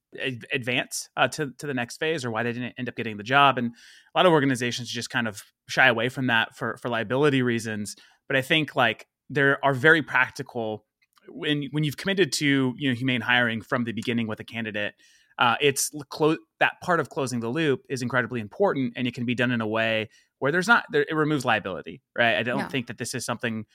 advance 0.53 1.11
uh, 1.19 1.29
to 1.29 1.53
to 1.59 1.67
the 1.67 1.75
next 1.75 1.99
phase 1.99 2.25
or 2.25 2.31
why 2.31 2.43
they 2.43 2.53
didn't 2.53 2.75
end 2.79 2.89
up 2.89 2.97
getting 2.97 3.19
the 3.19 3.23
job. 3.23 3.59
And 3.59 3.69
a 3.69 4.19
lot 4.19 4.25
of 4.25 4.33
organizations 4.33 4.89
just 4.89 5.11
kind 5.11 5.29
of 5.29 5.43
shy 5.69 5.87
away 5.87 6.09
from 6.09 6.29
that 6.29 6.57
for 6.57 6.79
for 6.79 6.89
liability 6.89 7.43
reasons. 7.43 7.95
But 8.27 8.37
I 8.37 8.43
think 8.43 8.75
like 8.75 9.07
there 9.29 9.63
are 9.63 9.75
very 9.75 10.01
practical 10.01 10.87
when 11.29 11.69
when 11.73 11.85
you've 11.85 11.99
committed 11.99 12.33
to 12.33 12.75
you 12.79 12.89
know 12.89 12.95
humane 12.95 13.21
hiring 13.21 13.61
from 13.61 13.85
the 13.85 13.93
beginning 13.93 14.27
with 14.27 14.41
a 14.41 14.45
candidate 14.45 14.95
uh, 15.39 15.57
it's 15.61 15.91
clo- 16.09 16.37
that 16.63 16.81
part 16.81 17.01
of 17.01 17.11
closing 17.11 17.41
the 17.41 17.49
loop 17.49 17.85
is 17.89 18.03
incredibly 18.03 18.41
important 18.41 18.93
and 18.97 19.09
it 19.09 19.15
can 19.15 19.25
be 19.25 19.35
done 19.35 19.51
in 19.51 19.61
a 19.61 19.67
way 19.67 20.09
where 20.39 20.53
there's 20.53 20.69
not 20.69 20.85
there, 20.93 21.05
it 21.09 21.15
removes 21.15 21.45
liability 21.45 22.01
right? 22.17 22.37
I 22.37 22.43
don't 22.45 22.71
think 22.71 22.87
that 22.87 22.99
this 22.99 23.15
is 23.15 23.25
something 23.25 23.67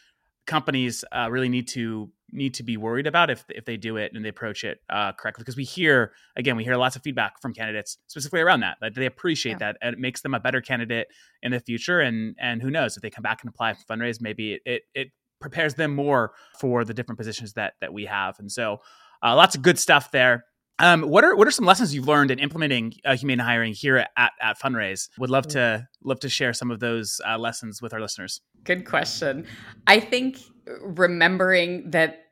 companies 0.45 1.03
uh, 1.11 1.27
really 1.29 1.49
need 1.49 1.67
to 1.67 2.09
need 2.31 2.53
to 2.53 2.63
be 2.63 2.77
worried 2.77 3.05
about 3.05 3.29
if 3.29 3.43
if 3.49 3.65
they 3.65 3.77
do 3.77 3.97
it 3.97 4.11
and 4.13 4.23
they 4.23 4.29
approach 4.29 4.63
it 4.63 4.79
uh, 4.89 5.11
correctly 5.11 5.41
because 5.41 5.57
we 5.57 5.63
hear 5.63 6.13
again 6.37 6.55
we 6.55 6.63
hear 6.63 6.75
lots 6.75 6.95
of 6.95 7.03
feedback 7.03 7.41
from 7.41 7.53
candidates 7.53 7.97
specifically 8.07 8.39
around 8.39 8.61
that 8.61 8.77
that 8.81 8.95
they 8.95 9.05
appreciate 9.05 9.53
yeah. 9.53 9.57
that 9.71 9.77
and 9.81 9.93
it 9.93 9.99
makes 9.99 10.21
them 10.21 10.33
a 10.33 10.39
better 10.39 10.61
candidate 10.61 11.07
in 11.43 11.51
the 11.51 11.59
future 11.59 11.99
and 11.99 12.35
and 12.39 12.61
who 12.61 12.71
knows 12.71 12.95
if 12.95 13.03
they 13.03 13.09
come 13.09 13.21
back 13.21 13.39
and 13.43 13.49
apply 13.49 13.73
for 13.73 13.83
Funraise 13.87 14.21
maybe 14.21 14.53
it 14.53 14.61
it, 14.65 14.81
it 14.95 15.07
prepares 15.39 15.75
them 15.75 15.93
more 15.93 16.31
for 16.59 16.83
the 16.83 16.93
different 16.93 17.17
positions 17.17 17.53
that 17.53 17.73
that 17.81 17.93
we 17.93 18.05
have 18.05 18.39
and 18.39 18.51
so 18.51 18.79
uh, 19.23 19.35
lots 19.35 19.55
of 19.55 19.61
good 19.61 19.77
stuff 19.77 20.11
there 20.11 20.45
um, 20.79 21.01
what 21.01 21.23
are 21.23 21.35
what 21.35 21.47
are 21.47 21.51
some 21.51 21.65
lessons 21.65 21.93
you've 21.93 22.07
learned 22.07 22.31
in 22.31 22.39
implementing 22.39 22.93
uh, 23.05 23.15
humane 23.15 23.39
hiring 23.39 23.73
here 23.73 24.05
at, 24.15 24.31
at 24.41 24.59
Funraise? 24.59 25.09
Would 25.17 25.29
love 25.29 25.47
to 25.49 25.87
love 26.03 26.19
to 26.21 26.29
share 26.29 26.53
some 26.53 26.71
of 26.71 26.79
those 26.79 27.19
uh, 27.27 27.37
lessons 27.37 27.81
with 27.81 27.93
our 27.93 27.99
listeners. 27.99 28.41
Good 28.63 28.85
question. 28.85 29.45
I 29.87 29.99
think 29.99 30.39
remembering 30.81 31.91
that 31.91 32.25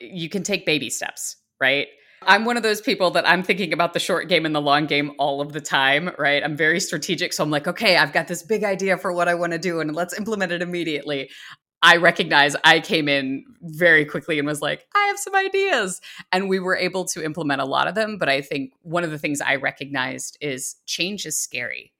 you 0.00 0.28
can 0.28 0.42
take 0.42 0.64
baby 0.64 0.90
steps, 0.90 1.36
right? 1.60 1.88
I'm 2.22 2.44
one 2.44 2.56
of 2.56 2.62
those 2.62 2.80
people 2.80 3.10
that 3.12 3.28
I'm 3.28 3.42
thinking 3.42 3.72
about 3.72 3.92
the 3.92 4.00
short 4.00 4.28
game 4.28 4.44
and 4.44 4.54
the 4.54 4.60
long 4.60 4.86
game 4.86 5.12
all 5.18 5.40
of 5.40 5.52
the 5.52 5.60
time, 5.60 6.10
right? 6.18 6.42
I'm 6.42 6.56
very 6.56 6.80
strategic. 6.80 7.32
So 7.32 7.44
I'm 7.44 7.50
like, 7.50 7.68
okay, 7.68 7.96
I've 7.96 8.12
got 8.12 8.26
this 8.26 8.42
big 8.42 8.64
idea 8.64 8.96
for 8.98 9.12
what 9.12 9.28
I 9.28 9.34
want 9.34 9.52
to 9.52 9.58
do 9.58 9.80
and 9.80 9.94
let's 9.94 10.18
implement 10.18 10.50
it 10.50 10.60
immediately. 10.60 11.30
I 11.82 11.96
recognize 11.96 12.56
I 12.64 12.80
came 12.80 13.08
in 13.08 13.44
very 13.62 14.04
quickly 14.04 14.38
and 14.38 14.48
was 14.48 14.60
like, 14.60 14.86
I 14.94 15.06
have 15.06 15.18
some 15.18 15.34
ideas. 15.34 16.00
And 16.32 16.48
we 16.48 16.58
were 16.58 16.76
able 16.76 17.04
to 17.06 17.24
implement 17.24 17.60
a 17.60 17.66
lot 17.66 17.86
of 17.86 17.94
them. 17.94 18.18
But 18.18 18.28
I 18.28 18.40
think 18.40 18.72
one 18.82 19.04
of 19.04 19.10
the 19.10 19.18
things 19.18 19.40
I 19.40 19.56
recognized 19.56 20.36
is 20.40 20.76
change 20.86 21.24
is 21.24 21.38
scary. 21.38 21.92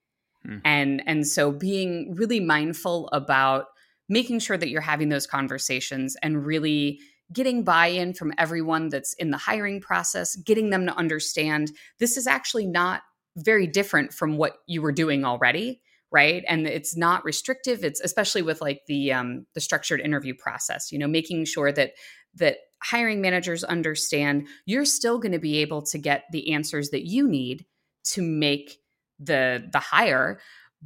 Mm. 0.46 0.60
And 0.64 1.02
and 1.06 1.26
so 1.26 1.52
being 1.52 2.14
really 2.14 2.40
mindful 2.40 3.08
about 3.12 3.66
making 4.08 4.40
sure 4.40 4.56
that 4.56 4.68
you're 4.68 4.80
having 4.80 5.10
those 5.10 5.26
conversations 5.26 6.16
and 6.22 6.44
really 6.44 7.00
getting 7.32 7.62
buy-in 7.62 8.14
from 8.14 8.32
everyone 8.38 8.88
that's 8.88 9.12
in 9.14 9.30
the 9.30 9.36
hiring 9.36 9.80
process, 9.80 10.34
getting 10.34 10.70
them 10.70 10.86
to 10.86 10.96
understand 10.96 11.70
this 11.98 12.16
is 12.16 12.26
actually 12.26 12.66
not 12.66 13.02
very 13.36 13.66
different 13.66 14.14
from 14.14 14.38
what 14.38 14.56
you 14.66 14.80
were 14.80 14.92
doing 14.92 15.24
already 15.24 15.82
right? 16.10 16.44
And 16.48 16.66
it's 16.66 16.96
not 16.96 17.24
restrictive. 17.24 17.84
It's 17.84 18.00
especially 18.00 18.42
with 18.42 18.60
like 18.60 18.82
the 18.86 19.12
um 19.12 19.46
the 19.54 19.60
structured 19.60 20.00
interview 20.00 20.34
process 20.34 20.90
you 20.92 20.98
know 20.98 21.08
making 21.08 21.44
sure 21.44 21.72
that 21.72 21.92
that 22.34 22.56
hiring 22.82 23.20
managers 23.20 23.64
understand 23.64 24.46
you're 24.66 24.84
still 24.84 25.18
going 25.18 25.32
to 25.32 25.38
be 25.38 25.58
able 25.58 25.82
to 25.82 25.98
get 25.98 26.24
the 26.32 26.52
answers 26.52 26.90
that 26.90 27.06
you 27.06 27.26
need 27.26 27.66
to 28.04 28.22
make 28.22 28.78
the 29.18 29.68
the 29.72 29.80
hire 29.80 30.38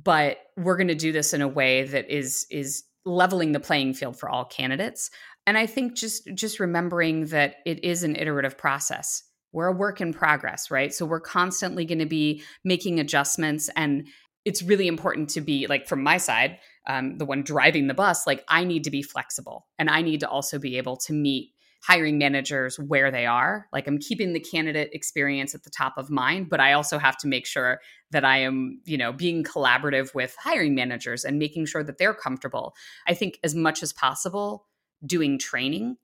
but 0.02 0.38
we're 0.56 0.76
going 0.76 0.88
to 0.88 0.94
do 0.94 1.12
this 1.12 1.34
in 1.34 1.42
a 1.42 1.48
way 1.48 1.84
that 1.84 2.10
is 2.10 2.46
is 2.50 2.84
leveling 3.04 3.52
the 3.52 3.60
playing 3.60 3.94
field 3.94 4.18
for 4.18 4.28
all 4.28 4.44
candidates. 4.44 5.10
And 5.46 5.58
i 5.58 5.66
think 5.66 5.94
just 5.96 6.28
just 6.34 6.60
remembering 6.60 7.26
that 7.26 7.56
it 7.66 7.84
is 7.84 8.02
an 8.02 8.16
iterative 8.16 8.56
process. 8.56 9.24
We're 9.52 9.66
a 9.66 9.72
work 9.72 10.00
in 10.00 10.12
progress 10.12 10.70
right? 10.70 10.94
So 10.94 11.04
we're 11.04 11.20
constantly 11.20 11.84
going 11.84 11.98
to 11.98 12.06
be 12.06 12.42
making 12.64 13.00
adjustments 13.00 13.68
and 13.76 14.06
it's 14.44 14.62
really 14.62 14.88
important 14.88 15.30
to 15.30 15.40
be 15.40 15.66
like 15.66 15.86
from 15.86 16.02
my 16.02 16.16
side 16.16 16.58
um, 16.86 17.18
the 17.18 17.24
one 17.24 17.42
driving 17.42 17.86
the 17.86 17.94
bus 17.94 18.26
like 18.26 18.44
i 18.48 18.64
need 18.64 18.84
to 18.84 18.90
be 18.90 19.02
flexible 19.02 19.66
and 19.78 19.88
i 19.90 20.02
need 20.02 20.20
to 20.20 20.28
also 20.28 20.58
be 20.58 20.76
able 20.76 20.96
to 20.96 21.12
meet 21.12 21.50
hiring 21.84 22.16
managers 22.16 22.78
where 22.78 23.10
they 23.10 23.26
are. 23.26 23.66
Like 23.72 23.88
i'm 23.88 23.98
keeping 23.98 24.32
the 24.32 24.40
candidate 24.40 24.90
experience 24.92 25.54
at 25.54 25.64
the 25.64 25.70
top 25.70 25.94
of 25.96 26.10
mind 26.10 26.48
but 26.48 26.60
i 26.60 26.72
also 26.72 26.98
have 26.98 27.16
to 27.18 27.26
make 27.26 27.46
sure 27.46 27.80
that 28.12 28.24
i 28.24 28.38
am 28.38 28.80
you 28.84 28.96
know 28.96 29.12
being 29.12 29.42
collaborative 29.42 30.14
with 30.14 30.36
hiring 30.38 30.74
managers 30.74 31.24
and 31.24 31.38
making 31.38 31.66
sure 31.66 31.82
that 31.82 31.98
they're 31.98 32.14
comfortable. 32.14 32.74
I 33.08 33.14
think 33.14 33.38
as 33.42 33.54
much 33.54 33.82
as 33.82 33.92
possible 33.92 34.66
doing 35.04 35.38
training. 35.38 35.96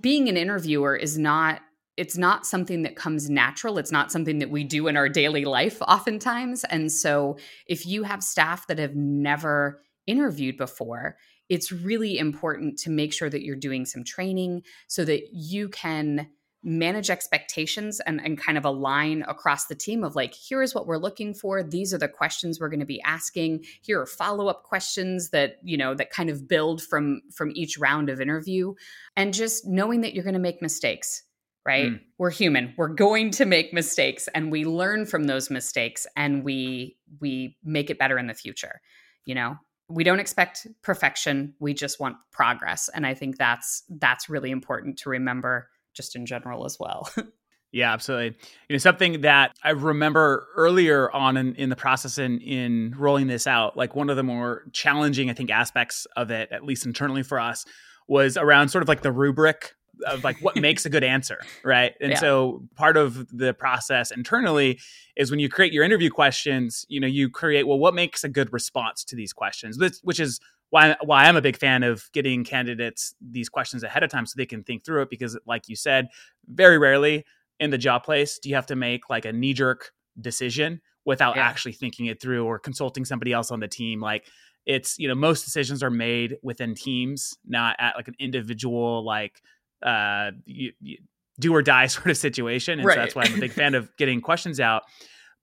Being 0.00 0.28
an 0.28 0.36
interviewer 0.36 0.96
is 0.96 1.18
not 1.18 1.60
it's 1.98 2.16
not 2.16 2.46
something 2.46 2.82
that 2.82 2.94
comes 2.94 3.28
natural. 3.28 3.76
It's 3.76 3.90
not 3.90 4.12
something 4.12 4.38
that 4.38 4.50
we 4.50 4.62
do 4.62 4.86
in 4.86 4.96
our 4.96 5.08
daily 5.08 5.44
life 5.44 5.82
oftentimes. 5.82 6.62
And 6.64 6.92
so 6.92 7.38
if 7.66 7.86
you 7.86 8.04
have 8.04 8.22
staff 8.22 8.68
that 8.68 8.78
have 8.78 8.94
never 8.94 9.82
interviewed 10.06 10.56
before, 10.56 11.16
it's 11.48 11.72
really 11.72 12.16
important 12.16 12.78
to 12.80 12.90
make 12.90 13.12
sure 13.12 13.28
that 13.28 13.42
you're 13.42 13.56
doing 13.56 13.84
some 13.84 14.04
training 14.04 14.62
so 14.86 15.04
that 15.06 15.22
you 15.32 15.68
can 15.68 16.28
manage 16.62 17.10
expectations 17.10 18.00
and, 18.00 18.20
and 18.24 18.38
kind 18.38 18.56
of 18.56 18.64
align 18.64 19.24
across 19.26 19.66
the 19.66 19.74
team 19.74 20.04
of 20.04 20.14
like 20.14 20.34
here 20.34 20.62
is 20.62 20.74
what 20.74 20.88
we're 20.88 20.98
looking 20.98 21.32
for 21.32 21.62
these 21.62 21.94
are 21.94 21.98
the 21.98 22.08
questions 22.08 22.58
we're 22.58 22.68
going 22.68 22.80
to 22.80 22.84
be 22.84 23.00
asking 23.02 23.64
here 23.80 24.00
are 24.00 24.06
follow-up 24.06 24.64
questions 24.64 25.30
that 25.30 25.58
you 25.62 25.76
know 25.76 25.94
that 25.94 26.10
kind 26.10 26.28
of 26.28 26.48
build 26.48 26.82
from 26.82 27.22
from 27.32 27.52
each 27.54 27.78
round 27.78 28.10
of 28.10 28.20
interview 28.20 28.74
and 29.14 29.32
just 29.32 29.68
knowing 29.68 30.00
that 30.00 30.14
you're 30.14 30.24
going 30.24 30.34
to 30.34 30.40
make 30.40 30.60
mistakes 30.60 31.22
right? 31.68 31.92
Mm. 31.92 32.00
We're 32.16 32.30
human. 32.30 32.72
We're 32.78 32.88
going 32.88 33.30
to 33.32 33.44
make 33.44 33.74
mistakes 33.74 34.26
and 34.34 34.50
we 34.50 34.64
learn 34.64 35.04
from 35.04 35.24
those 35.24 35.50
mistakes 35.50 36.06
and 36.16 36.42
we 36.42 36.96
we 37.20 37.58
make 37.62 37.90
it 37.90 37.98
better 37.98 38.18
in 38.18 38.26
the 38.26 38.32
future. 38.32 38.80
You 39.26 39.34
know, 39.34 39.56
we 39.90 40.02
don't 40.02 40.18
expect 40.18 40.66
perfection. 40.82 41.52
We 41.60 41.74
just 41.74 42.00
want 42.00 42.16
progress 42.32 42.88
and 42.88 43.06
I 43.06 43.12
think 43.12 43.36
that's 43.36 43.82
that's 43.90 44.30
really 44.30 44.50
important 44.50 44.98
to 45.00 45.10
remember 45.10 45.68
just 45.92 46.16
in 46.16 46.24
general 46.24 46.64
as 46.64 46.78
well. 46.80 47.10
Yeah, 47.70 47.92
absolutely. 47.92 48.38
You 48.70 48.74
know, 48.74 48.78
something 48.78 49.20
that 49.20 49.52
I 49.62 49.72
remember 49.72 50.46
earlier 50.56 51.12
on 51.12 51.36
in, 51.36 51.54
in 51.56 51.68
the 51.68 51.76
process 51.76 52.16
in 52.16 52.40
in 52.40 52.94
rolling 52.96 53.26
this 53.26 53.46
out, 53.46 53.76
like 53.76 53.94
one 53.94 54.08
of 54.08 54.16
the 54.16 54.22
more 54.22 54.62
challenging, 54.72 55.28
I 55.28 55.34
think, 55.34 55.50
aspects 55.50 56.06
of 56.16 56.30
it, 56.30 56.48
at 56.50 56.64
least 56.64 56.86
internally 56.86 57.22
for 57.22 57.38
us, 57.38 57.66
was 58.08 58.38
around 58.38 58.70
sort 58.70 58.80
of 58.80 58.88
like 58.88 59.02
the 59.02 59.12
rubric 59.12 59.74
of 60.06 60.24
like 60.24 60.36
what 60.40 60.56
makes 60.56 60.86
a 60.86 60.90
good 60.90 61.04
answer, 61.04 61.48
right? 61.64 61.94
And 62.00 62.12
Yeah. 62.12 62.18
so 62.18 62.62
part 62.76 62.96
of 62.96 63.26
the 63.36 63.52
process 63.54 64.10
internally 64.10 64.78
is 65.16 65.30
when 65.30 65.40
you 65.40 65.48
create 65.48 65.72
your 65.72 65.84
interview 65.84 66.10
questions, 66.10 66.84
you 66.88 67.00
know, 67.00 67.06
you 67.06 67.28
create 67.30 67.66
well, 67.66 67.78
what 67.78 67.94
makes 67.94 68.24
a 68.24 68.28
good 68.28 68.52
response 68.52 69.04
to 69.04 69.16
these 69.16 69.32
questions, 69.32 69.78
which, 69.78 69.96
which 70.02 70.20
is 70.20 70.40
why 70.70 70.96
why 71.02 71.24
I'm 71.24 71.36
a 71.36 71.40
big 71.42 71.56
fan 71.56 71.82
of 71.82 72.10
getting 72.12 72.44
candidates 72.44 73.14
these 73.20 73.48
questions 73.48 73.82
ahead 73.82 74.02
of 74.02 74.10
time 74.10 74.26
so 74.26 74.34
they 74.36 74.46
can 74.46 74.62
think 74.62 74.84
through 74.84 75.02
it 75.02 75.10
because, 75.10 75.38
like 75.46 75.68
you 75.68 75.76
said, 75.76 76.08
very 76.46 76.78
rarely 76.78 77.24
in 77.60 77.70
the 77.70 77.78
job 77.78 78.04
place 78.04 78.38
do 78.38 78.48
you 78.48 78.54
have 78.54 78.66
to 78.66 78.76
make 78.76 79.10
like 79.10 79.24
a 79.24 79.32
knee 79.32 79.52
jerk 79.52 79.90
decision 80.20 80.80
without 81.04 81.36
Yeah. 81.36 81.42
actually 81.46 81.72
thinking 81.72 82.06
it 82.06 82.20
through 82.20 82.44
or 82.44 82.58
consulting 82.58 83.04
somebody 83.04 83.32
else 83.32 83.50
on 83.50 83.60
the 83.60 83.66
team 83.68 84.00
like 84.00 84.26
it's 84.66 84.98
you 84.98 85.08
know 85.08 85.14
most 85.14 85.44
decisions 85.44 85.82
are 85.82 85.90
made 85.90 86.36
within 86.42 86.74
teams 86.74 87.36
not 87.46 87.74
at 87.78 87.96
like 87.96 88.08
an 88.08 88.14
individual 88.18 89.04
like 89.04 89.40
uh 89.82 90.30
you, 90.44 90.72
you, 90.80 90.98
do 91.40 91.54
or 91.54 91.62
die 91.62 91.86
sort 91.96 92.08
of 92.08 92.16
situation. 92.16 92.80
And 92.80 92.86
Right. 92.86 92.94
so 92.94 93.00
that's 93.00 93.14
why 93.14 93.22
i'm 93.24 93.34
a 93.34 93.38
big 93.38 93.52
fan 93.52 93.74
of 93.74 93.94
getting 93.96 94.20
questions 94.20 94.58
out. 94.60 94.82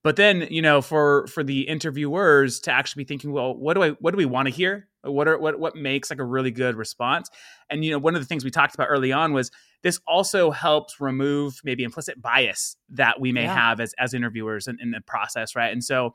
But 0.03 0.17
then 0.17 0.47
you 0.51 0.61
know 0.61 0.81
for 0.81 1.25
for 1.27 1.43
the 1.43 1.61
interviewers 1.61 2.59
to 2.61 2.71
actually 2.71 3.03
be 3.03 3.07
thinking 3.07 3.31
well 3.31 3.55
what 3.55 3.73
do 3.75 3.83
i 3.83 3.89
what 3.91 4.11
do 4.11 4.17
we 4.17 4.25
want 4.25 4.47
to 4.47 4.53
hear? 4.53 4.87
What 5.03 5.27
are 5.27 5.37
what 5.37 5.59
what 5.59 5.75
makes 5.75 6.09
like 6.09 6.19
a 6.19 6.23
really 6.25 6.51
good 6.51 6.75
response? 6.75 7.29
And 7.69 7.83
you 7.85 7.91
know 7.91 7.99
one 7.99 8.15
of 8.15 8.21
the 8.21 8.27
things 8.27 8.43
we 8.43 8.51
talked 8.51 8.75
about 8.75 8.87
early 8.89 9.11
on 9.11 9.33
was 9.33 9.51
this 9.83 9.99
also 10.07 10.51
helps 10.51 10.99
remove 10.99 11.59
maybe 11.63 11.83
implicit 11.83 12.21
bias 12.21 12.75
that 12.89 13.19
we 13.21 13.31
may 13.31 13.43
Yeah. 13.43 13.53
have 13.53 13.79
as 13.79 13.93
as 13.97 14.13
interviewers 14.13 14.67
in, 14.67 14.77
in 14.81 14.91
the 14.91 15.01
process 15.01 15.55
right? 15.55 15.71
And 15.71 15.83
so 15.83 16.13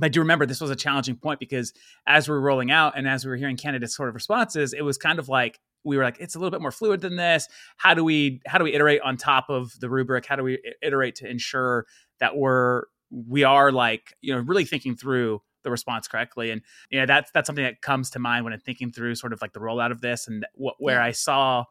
I 0.00 0.08
do 0.08 0.20
remember 0.20 0.46
this 0.46 0.60
was 0.60 0.70
a 0.70 0.76
challenging 0.76 1.16
point 1.16 1.40
because 1.40 1.72
as 2.06 2.28
we 2.28 2.32
were 2.32 2.40
rolling 2.40 2.70
out 2.70 2.96
and 2.96 3.08
as 3.08 3.24
we 3.24 3.30
were 3.30 3.36
hearing 3.36 3.56
candidates 3.56 3.96
sort 3.96 4.08
of 4.08 4.14
responses, 4.14 4.72
it 4.72 4.82
was 4.82 4.96
kind 4.96 5.18
of 5.18 5.28
like 5.28 5.58
we 5.88 5.96
were 5.96 6.04
like, 6.04 6.18
it's 6.20 6.34
a 6.36 6.38
little 6.38 6.50
bit 6.50 6.60
more 6.60 6.70
fluid 6.70 7.00
than 7.00 7.16
this. 7.16 7.48
How 7.76 7.94
do 7.94 8.04
we 8.04 8.40
how 8.46 8.58
do 8.58 8.64
we 8.64 8.74
iterate 8.74 9.00
on 9.02 9.16
top 9.16 9.50
of 9.50 9.72
the 9.80 9.88
rubric? 9.90 10.26
How 10.26 10.36
do 10.36 10.44
we 10.44 10.58
iterate 10.82 11.16
to 11.16 11.28
ensure 11.28 11.86
that 12.20 12.36
we're 12.36 12.84
we 13.10 13.42
are 13.42 13.72
like 13.72 14.14
you 14.20 14.34
know 14.34 14.40
really 14.40 14.64
thinking 14.64 14.94
through 14.94 15.42
the 15.64 15.70
response 15.70 16.06
correctly? 16.06 16.50
And 16.52 16.62
you 16.90 17.00
know 17.00 17.06
that's 17.06 17.30
that's 17.32 17.46
something 17.46 17.64
that 17.64 17.82
comes 17.82 18.10
to 18.10 18.18
mind 18.20 18.44
when 18.44 18.52
I'm 18.52 18.60
thinking 18.60 18.92
through 18.92 19.16
sort 19.16 19.32
of 19.32 19.40
like 19.42 19.52
the 19.52 19.60
rollout 19.60 19.90
of 19.90 20.00
this 20.00 20.28
and 20.28 20.46
what 20.54 20.76
where 20.78 20.96
Yeah. 20.98 21.04
I 21.06 21.10
saw 21.12 21.64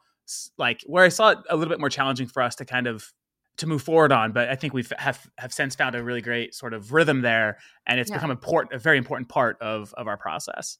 like 0.58 0.82
where 0.86 1.06
I 1.06 1.10
saw 1.10 1.30
it 1.30 1.38
a 1.50 1.56
little 1.56 1.70
bit 1.72 1.80
more 1.80 1.90
challenging 1.90 2.28
for 2.28 2.42
us 2.42 2.56
to 2.56 2.66
kind 2.66 2.88
of 2.88 3.14
to 3.58 3.66
move 3.66 3.82
forward 3.82 4.12
on 4.12 4.32
but 4.34 4.50
i 4.50 4.56
think 4.56 4.72
we've 4.72 4.94
have 5.00 5.28
have 5.40 5.52
since 5.52 5.74
found 5.74 5.96
a 5.96 6.04
really 6.04 6.22
great 6.22 6.54
sort 6.54 6.76
of 6.76 6.94
rhythm 6.94 7.22
there 7.22 7.58
and 7.88 8.00
it's 8.00 8.08
Yeah. 8.12 8.18
become 8.18 8.30
important 8.30 8.72
a 8.72 8.78
very 8.78 9.00
important 9.00 9.30
part 9.30 9.60
of 9.62 9.96
of 9.96 10.08
our 10.08 10.16
process 10.18 10.78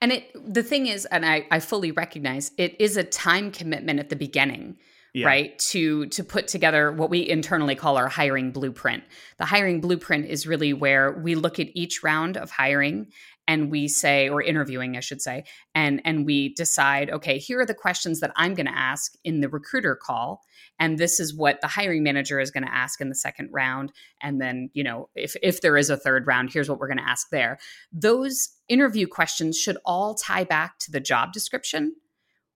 And 0.00 0.12
it 0.12 0.54
the 0.54 0.62
thing 0.62 0.86
is, 0.86 1.06
and 1.06 1.24
I, 1.24 1.46
I 1.50 1.60
fully 1.60 1.90
recognize 1.90 2.50
it 2.58 2.76
is 2.80 2.96
a 2.96 3.04
time 3.04 3.50
commitment 3.50 4.00
at 4.00 4.08
the 4.08 4.16
beginning. 4.16 4.76
Yeah. 5.16 5.28
right 5.28 5.56
to 5.70 6.06
to 6.06 6.24
put 6.24 6.48
together 6.48 6.90
what 6.90 7.08
we 7.08 7.28
internally 7.28 7.76
call 7.76 7.96
our 7.96 8.08
hiring 8.08 8.50
blueprint 8.50 9.04
the 9.36 9.44
hiring 9.44 9.80
blueprint 9.80 10.26
is 10.26 10.44
really 10.44 10.72
where 10.72 11.12
we 11.12 11.36
look 11.36 11.60
at 11.60 11.68
each 11.72 12.02
round 12.02 12.36
of 12.36 12.50
hiring 12.50 13.06
and 13.46 13.70
we 13.70 13.88
say 13.88 14.28
or 14.28 14.42
interviewing 14.42 14.96
i 14.96 15.00
should 15.00 15.22
say 15.22 15.44
and 15.74 16.00
and 16.04 16.26
we 16.26 16.54
decide 16.54 17.10
okay 17.10 17.38
here 17.38 17.60
are 17.60 17.66
the 17.66 17.74
questions 17.74 18.20
that 18.20 18.32
i'm 18.36 18.54
going 18.54 18.66
to 18.66 18.76
ask 18.76 19.14
in 19.24 19.40
the 19.40 19.48
recruiter 19.48 19.94
call 19.94 20.42
and 20.78 20.98
this 20.98 21.20
is 21.20 21.34
what 21.34 21.60
the 21.60 21.68
hiring 21.68 22.02
manager 22.02 22.40
is 22.40 22.50
going 22.50 22.64
to 22.64 22.74
ask 22.74 23.00
in 23.00 23.08
the 23.08 23.14
second 23.14 23.48
round 23.52 23.92
and 24.22 24.40
then 24.40 24.70
you 24.72 24.82
know 24.82 25.08
if 25.14 25.36
if 25.42 25.60
there 25.60 25.76
is 25.76 25.90
a 25.90 25.96
third 25.96 26.26
round 26.26 26.52
here's 26.52 26.68
what 26.68 26.78
we're 26.78 26.88
going 26.88 26.98
to 26.98 27.08
ask 27.08 27.28
there. 27.30 27.58
Those 27.92 28.48
interview 28.68 29.06
questions 29.06 29.58
should 29.58 29.78
all 29.84 30.14
tie 30.14 30.44
back 30.44 30.78
to 30.80 30.90
the 30.90 31.00
job 31.00 31.32
description 31.32 31.94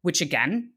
which 0.03 0.21
again 0.21 0.73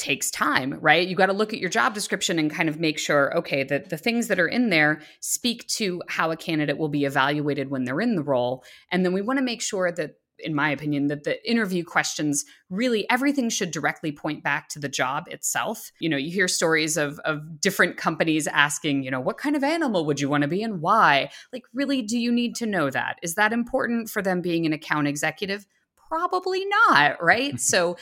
takes 0.00 0.30
time, 0.30 0.78
right? 0.80 1.06
You 1.06 1.14
got 1.14 1.26
to 1.26 1.34
look 1.34 1.52
at 1.52 1.60
your 1.60 1.68
job 1.68 1.92
description 1.92 2.38
and 2.38 2.50
kind 2.50 2.70
of 2.70 2.80
make 2.80 2.98
sure, 2.98 3.36
okay, 3.36 3.62
that 3.64 3.90
the 3.90 3.98
things 3.98 4.28
that 4.28 4.40
are 4.40 4.48
in 4.48 4.70
there 4.70 5.02
speak 5.20 5.66
to 5.68 6.02
how 6.08 6.30
a 6.30 6.36
candidate 6.36 6.78
will 6.78 6.88
be 6.88 7.04
evaluated 7.04 7.70
when 7.70 7.84
they're 7.84 8.00
in 8.00 8.16
the 8.16 8.22
role. 8.22 8.64
And 8.90 9.04
then 9.04 9.12
we 9.12 9.20
want 9.20 9.38
to 9.38 9.44
make 9.44 9.60
sure 9.60 9.92
that, 9.92 10.14
in 10.38 10.54
my 10.54 10.70
opinion, 10.70 11.08
that 11.08 11.24
the 11.24 11.48
interview 11.48 11.84
questions 11.84 12.46
really 12.70 13.08
everything 13.10 13.50
should 13.50 13.72
directly 13.72 14.10
point 14.10 14.42
back 14.42 14.70
to 14.70 14.78
the 14.78 14.88
job 14.88 15.24
itself. 15.28 15.92
You 16.00 16.08
know, 16.08 16.16
you 16.16 16.30
hear 16.30 16.48
stories 16.48 16.96
of 16.96 17.18
of 17.26 17.60
different 17.60 17.98
companies 17.98 18.46
asking, 18.46 19.02
you 19.02 19.10
know, 19.10 19.20
what 19.20 19.36
kind 19.36 19.54
of 19.54 19.62
animal 19.62 20.06
would 20.06 20.18
you 20.18 20.30
want 20.30 20.42
to 20.42 20.48
be 20.48 20.62
and 20.62 20.80
why? 20.80 21.30
Like, 21.52 21.64
really, 21.74 22.00
do 22.00 22.18
you 22.18 22.32
need 22.32 22.54
to 22.56 22.64
know 22.64 22.88
that? 22.88 23.18
Is 23.22 23.34
that 23.34 23.52
important 23.52 24.08
for 24.08 24.22
them 24.22 24.40
being 24.40 24.64
an 24.64 24.72
account 24.72 25.08
executive? 25.08 25.66
Probably 26.08 26.64
not, 26.64 27.22
right? 27.22 27.60
so 27.72 27.98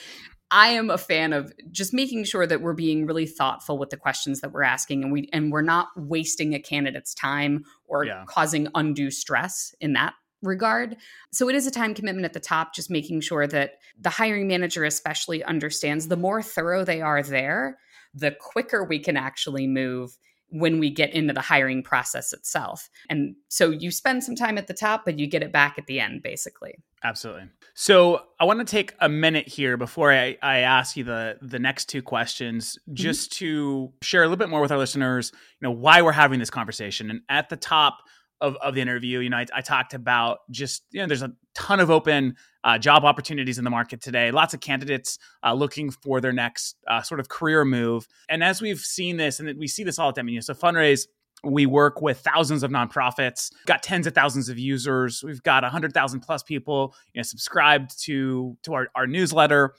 I 0.50 0.68
am 0.68 0.88
a 0.90 0.98
fan 0.98 1.32
of 1.32 1.52
just 1.70 1.92
making 1.92 2.24
sure 2.24 2.46
that 2.46 2.62
we're 2.62 2.72
being 2.72 3.06
really 3.06 3.26
thoughtful 3.26 3.78
with 3.78 3.90
the 3.90 3.96
questions 3.96 4.40
that 4.40 4.52
we're 4.52 4.62
asking 4.62 5.02
and 5.02 5.12
we 5.12 5.28
and 5.32 5.52
we're 5.52 5.62
not 5.62 5.88
wasting 5.96 6.54
a 6.54 6.60
candidate's 6.60 7.14
time 7.14 7.64
or 7.86 8.04
Yeah. 8.04 8.24
causing 8.26 8.68
undue 8.74 9.10
stress 9.10 9.74
in 9.80 9.92
that 9.92 10.14
regard. 10.42 10.96
So 11.32 11.48
it 11.48 11.54
is 11.56 11.66
a 11.66 11.70
time 11.70 11.94
commitment 11.94 12.24
at 12.24 12.32
the 12.32 12.40
top 12.40 12.74
just 12.74 12.90
making 12.90 13.20
sure 13.20 13.46
that 13.46 13.72
the 14.00 14.10
hiring 14.10 14.46
manager 14.48 14.84
especially 14.84 15.42
understands 15.44 16.08
the 16.08 16.16
more 16.16 16.42
thorough 16.42 16.84
they 16.84 17.00
are 17.00 17.22
there, 17.22 17.78
the 18.14 18.30
quicker 18.30 18.84
we 18.84 19.00
can 19.00 19.16
actually 19.16 19.66
move 19.66 20.16
when 20.50 20.78
we 20.78 20.90
get 20.90 21.12
into 21.12 21.34
the 21.34 21.40
hiring 21.40 21.82
process 21.82 22.32
itself. 22.32 22.88
And 23.10 23.36
so 23.48 23.70
you 23.70 23.90
spend 23.90 24.24
some 24.24 24.34
time 24.34 24.56
at 24.56 24.66
the 24.66 24.74
top 24.74 25.04
but 25.04 25.18
you 25.18 25.26
get 25.26 25.42
it 25.42 25.52
back 25.52 25.78
at 25.78 25.86
the 25.86 26.00
end 26.00 26.22
basically. 26.22 26.74
absolutely 27.04 27.44
so 27.74 28.22
i 28.40 28.44
want 28.44 28.58
to 28.58 28.64
take 28.64 28.94
a 29.00 29.08
minute 29.08 29.46
here 29.46 29.76
before 29.76 30.12
i, 30.12 30.36
I 30.42 30.58
ask 30.58 30.96
you 30.96 31.04
the 31.04 31.38
the 31.40 31.58
next 31.58 31.86
two 31.86 32.02
questions 32.02 32.78
mm-hmm. 32.82 32.94
just 32.94 33.32
to 33.34 33.92
share 34.02 34.22
a 34.22 34.26
little 34.26 34.36
bit 34.36 34.48
more 34.48 34.60
with 34.60 34.72
our 34.72 34.78
listeners 34.78 35.32
you 35.32 35.66
know 35.66 35.72
why 35.72 36.02
we're 36.02 36.12
having 36.12 36.38
this 36.38 36.50
conversation 36.50 37.10
and 37.10 37.20
at 37.28 37.48
the 37.48 37.56
top 37.56 38.02
of, 38.40 38.56
of 38.56 38.74
the 38.74 38.80
interview 38.80 39.20
you 39.20 39.30
know 39.30 39.38
I, 39.38 39.46
I 39.54 39.60
talked 39.60 39.94
about 39.94 40.38
just 40.50 40.84
you 40.90 41.00
know 41.00 41.06
there's 41.06 41.22
a 41.22 41.32
ton 41.54 41.80
of 41.80 41.90
open 41.90 42.36
uh, 42.68 42.76
job 42.78 43.04
opportunities 43.04 43.56
in 43.56 43.64
the 43.64 43.70
market 43.70 44.00
today 44.00 44.30
lots 44.30 44.52
of 44.52 44.60
candidates 44.60 45.18
uh, 45.42 45.54
looking 45.54 45.90
for 45.90 46.20
their 46.20 46.32
next 46.32 46.76
uh, 46.86 47.00
sort 47.00 47.18
of 47.18 47.28
career 47.28 47.64
move 47.64 48.06
and 48.28 48.44
as 48.44 48.60
we've 48.60 48.80
seen 48.80 49.16
this 49.16 49.40
and 49.40 49.58
we 49.58 49.66
see 49.66 49.82
this 49.82 49.98
all 49.98 50.12
the 50.12 50.20
time 50.20 50.28
you 50.28 50.34
know 50.34 50.40
so 50.40 50.52
Funraise 50.52 51.08
we 51.44 51.66
work 51.66 52.02
with 52.02 52.18
thousands 52.18 52.62
of 52.62 52.70
nonprofits, 52.70 53.52
got 53.66 53.82
tens 53.82 54.06
of 54.06 54.14
thousands 54.14 54.48
of 54.48 54.58
users. 54.58 55.22
We've 55.22 55.42
got 55.42 55.62
100,000 55.62 56.20
plus 56.20 56.42
people 56.42 56.94
you 57.14 57.20
know, 57.20 57.22
subscribed 57.22 57.96
to, 58.04 58.56
to 58.64 58.74
our, 58.74 58.88
our 58.96 59.06
newsletter. 59.06 59.74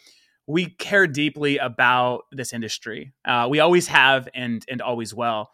We 0.47 0.67
care 0.67 1.05
deeply 1.05 1.57
about 1.57 2.21
this 2.31 2.53
industry. 2.53 3.13
Uh, 3.25 3.47
we 3.49 3.59
always 3.59 3.87
have 3.87 4.29
and, 4.33 4.65
and 4.69 4.81
always 4.81 5.13
will. 5.13 5.51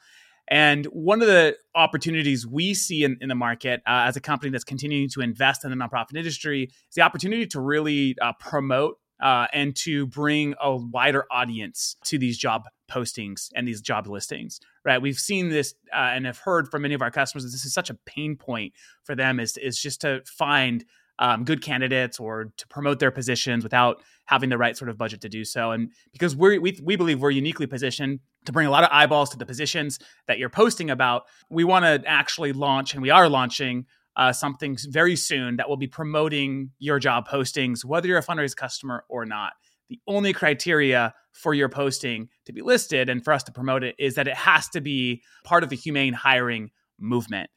And 0.47 0.85
one 0.87 1.21
of 1.21 1.27
the 1.27 1.57
opportunities 1.73 2.45
we 2.45 2.73
see 2.73 3.03
in, 3.03 3.17
in 3.19 3.29
the 3.29 3.35
market 3.35 3.81
uh, 3.87 4.05
as 4.07 4.15
a 4.15 4.21
company 4.21 4.51
that's 4.51 4.63
continuing 4.63 5.09
to 5.09 5.21
invest 5.21 5.65
in 5.65 5.71
the 5.71 5.77
nonprofit 5.77 6.15
industry 6.15 6.63
is 6.63 6.95
the 6.95 7.01
opportunity 7.01 7.47
to 7.47 7.59
really 7.59 8.15
uh, 8.21 8.33
promote 8.39 8.99
uh, 9.19 9.47
and 9.53 9.75
to 9.77 10.05
bring 10.07 10.53
a 10.61 10.75
wider 10.75 11.25
audience 11.31 11.95
to 12.03 12.17
these 12.17 12.37
job 12.37 12.63
postings 12.91 13.49
and 13.55 13.67
these 13.67 13.81
job 13.81 14.07
listings 14.07 14.59
right? 14.85 15.01
We've 15.01 15.19
seen 15.19 15.49
this 15.49 15.73
uh, 15.91 16.11
and 16.13 16.25
have 16.25 16.37
heard 16.37 16.69
from 16.69 16.83
many 16.83 16.93
of 16.93 17.01
our 17.01 17.11
customers 17.11 17.43
that 17.43 17.49
this 17.49 17.65
is 17.65 17.73
such 17.73 17.89
a 17.89 17.95
pain 18.05 18.37
point 18.37 18.73
for 19.03 19.15
them 19.15 19.39
is, 19.39 19.57
is 19.57 19.81
just 19.81 20.01
to 20.01 20.21
find 20.25 20.85
um, 21.19 21.43
good 21.43 21.61
candidates 21.61 22.19
or 22.19 22.51
to 22.57 22.67
promote 22.67 22.99
their 22.99 23.11
positions 23.11 23.63
without 23.63 24.01
having 24.25 24.49
the 24.49 24.57
right 24.57 24.75
sort 24.75 24.89
of 24.89 24.97
budget 24.97 25.21
to 25.21 25.29
do 25.29 25.45
so 25.45 25.71
and 25.71 25.91
because 26.11 26.35
we, 26.35 26.57
we 26.57 26.95
believe 26.95 27.21
we're 27.21 27.29
uniquely 27.29 27.67
positioned 27.67 28.19
to 28.45 28.51
bring 28.51 28.67
a 28.67 28.71
lot 28.71 28.83
of 28.83 28.89
eyeballs 28.91 29.29
to 29.29 29.37
the 29.37 29.45
positions 29.45 29.99
that 30.27 30.37
you're 30.37 30.49
posting 30.49 30.89
about 30.89 31.23
we 31.49 31.63
want 31.63 31.85
to 31.85 32.01
actually 32.09 32.51
launch 32.51 32.93
and 32.93 33.01
we 33.01 33.09
are 33.09 33.29
launching 33.29 33.85
uh, 34.17 34.31
something 34.31 34.77
very 34.89 35.15
soon 35.15 35.57
that 35.57 35.67
will 35.67 35.77
be 35.77 35.87
promoting 35.87 36.71
your 36.79 36.99
job 36.99 37.27
postings 37.27 37.85
whether 37.85 38.07
you're 38.07 38.17
a 38.17 38.23
Funraise 38.23 38.55
customer 38.55 39.05
or 39.09 39.25
not 39.25 39.53
the 39.89 39.99
only 40.07 40.33
criteria 40.33 41.13
for 41.31 41.53
your 41.53 41.69
posting 41.69 42.29
to 42.45 42.53
be 42.53 42.61
listed 42.61 43.09
and 43.09 43.23
for 43.23 43.33
us 43.33 43.43
to 43.43 43.51
promote 43.51 43.83
it 43.83 43.95
is 43.99 44.15
that 44.15 44.27
it 44.27 44.35
has 44.35 44.67
to 44.69 44.81
be 44.81 45.21
part 45.43 45.63
of 45.63 45.69
the 45.69 45.75
humane 45.75 46.13
hiring 46.13 46.71
movement. 46.99 47.49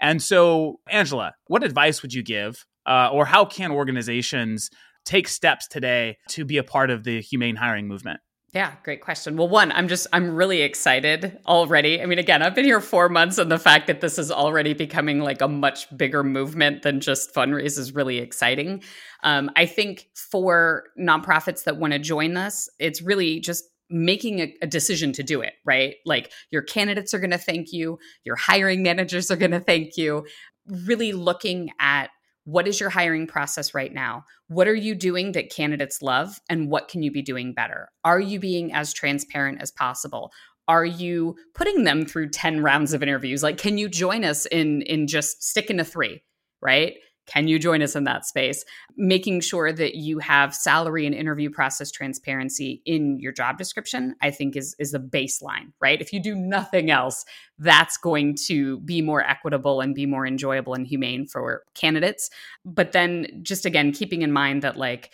And 0.00 0.22
so, 0.22 0.80
Angela, 0.90 1.34
what 1.46 1.62
advice 1.62 2.02
would 2.02 2.12
you 2.12 2.22
give, 2.22 2.66
uh, 2.86 3.10
or 3.12 3.24
how 3.24 3.44
can 3.44 3.70
organizations 3.70 4.70
take 5.04 5.28
steps 5.28 5.66
today 5.66 6.18
to 6.28 6.44
be 6.44 6.58
a 6.58 6.64
part 6.64 6.90
of 6.90 7.04
the 7.04 7.20
humane 7.20 7.56
hiring 7.56 7.86
movement? 7.88 8.20
Yeah, 8.56 8.72
great 8.84 9.02
question. 9.02 9.36
Well, 9.36 9.48
one, 9.48 9.70
I'm 9.72 9.86
just 9.86 10.06
I'm 10.14 10.34
really 10.34 10.62
excited 10.62 11.38
already. 11.46 12.00
I 12.00 12.06
mean, 12.06 12.18
again, 12.18 12.42
I've 12.42 12.54
been 12.54 12.64
here 12.64 12.80
4 12.80 13.10
months 13.10 13.36
and 13.36 13.52
the 13.52 13.58
fact 13.58 13.86
that 13.88 14.00
this 14.00 14.18
is 14.18 14.32
already 14.32 14.72
becoming 14.72 15.18
like 15.18 15.42
a 15.42 15.48
much 15.48 15.94
bigger 15.94 16.24
movement 16.24 16.82
than 16.82 17.00
just 17.00 17.34
Funraise 17.34 17.76
is 17.76 17.94
really 17.94 18.16
exciting. 18.16 18.82
Um, 19.22 19.50
I 19.56 19.66
think 19.66 20.08
for 20.14 20.84
nonprofits 20.98 21.64
that 21.64 21.76
want 21.76 21.92
to 21.92 21.98
join 21.98 22.38
us, 22.38 22.70
it's 22.78 23.02
really 23.02 23.40
just 23.40 23.64
making 23.90 24.40
a, 24.40 24.54
a, 24.62 24.66
decision 24.66 25.12
to 25.12 25.22
do 25.22 25.42
it, 25.42 25.52
right? 25.64 25.96
Like 26.06 26.32
your 26.50 26.62
candidates 26.62 27.12
are 27.14 27.18
going 27.18 27.30
to 27.30 27.38
thank 27.38 27.72
you, 27.72 27.98
your 28.24 28.36
hiring 28.36 28.82
managers 28.82 29.30
are 29.30 29.36
going 29.36 29.50
to 29.50 29.60
thank 29.60 29.96
you. 29.96 30.26
Really 30.66 31.12
looking 31.12 31.70
at 31.78 32.10
what 32.46 32.68
is 32.68 32.78
your 32.78 32.90
hiring 32.90 33.26
process 33.26 33.74
right 33.74 33.92
now? 33.92 34.24
What 34.46 34.68
are 34.68 34.74
you 34.74 34.94
doing 34.94 35.32
that 35.32 35.50
candidates 35.50 36.00
love? 36.00 36.40
And 36.48 36.70
what 36.70 36.86
can 36.86 37.02
you 37.02 37.10
be 37.10 37.20
doing 37.20 37.52
better? 37.52 37.88
Are 38.04 38.20
you 38.20 38.38
being 38.38 38.72
as 38.72 38.92
transparent 38.92 39.60
as 39.60 39.72
possible? 39.72 40.30
Are 40.68 40.84
you 40.84 41.36
putting 41.54 41.82
them 41.82 42.06
through 42.06 42.30
10 42.30 42.62
rounds 42.62 42.94
of 42.94 43.02
interviews? 43.02 43.42
Like, 43.42 43.58
can 43.58 43.78
you 43.78 43.88
join 43.88 44.24
us 44.24 44.46
in 44.46 44.82
in 44.82 45.08
just 45.08 45.42
sticking 45.42 45.78
to 45.78 45.84
three, 45.84 46.22
right? 46.62 46.94
Can 47.26 47.48
you 47.48 47.58
join 47.58 47.82
us 47.82 47.96
in 47.96 48.04
that 48.04 48.24
space? 48.24 48.64
Making 48.96 49.40
sure 49.40 49.72
that 49.72 49.96
you 49.96 50.18
have 50.20 50.54
salary 50.54 51.06
and 51.06 51.14
interview 51.14 51.50
process 51.50 51.90
transparency 51.90 52.82
in 52.86 53.18
your 53.20 53.32
job 53.32 53.58
description, 53.58 54.14
I 54.22 54.30
think 54.30 54.56
is 54.56 54.74
is 54.78 54.92
the 54.92 55.00
baseline, 55.00 55.72
right? 55.80 56.00
If 56.00 56.12
you 56.12 56.20
do 56.22 56.34
nothing 56.34 56.90
else, 56.90 57.24
that's 57.58 57.96
going 57.96 58.36
to 58.46 58.80
be 58.80 59.02
more 59.02 59.22
equitable 59.22 59.80
and 59.80 59.94
be 59.94 60.06
more 60.06 60.26
enjoyable 60.26 60.74
and 60.74 60.86
humane 60.86 61.26
for 61.26 61.64
candidates. 61.74 62.30
But 62.64 62.92
then 62.92 63.40
just 63.42 63.66
again, 63.66 63.92
keeping 63.92 64.22
in 64.22 64.32
mind 64.32 64.62
that 64.62 64.76
like 64.76 65.10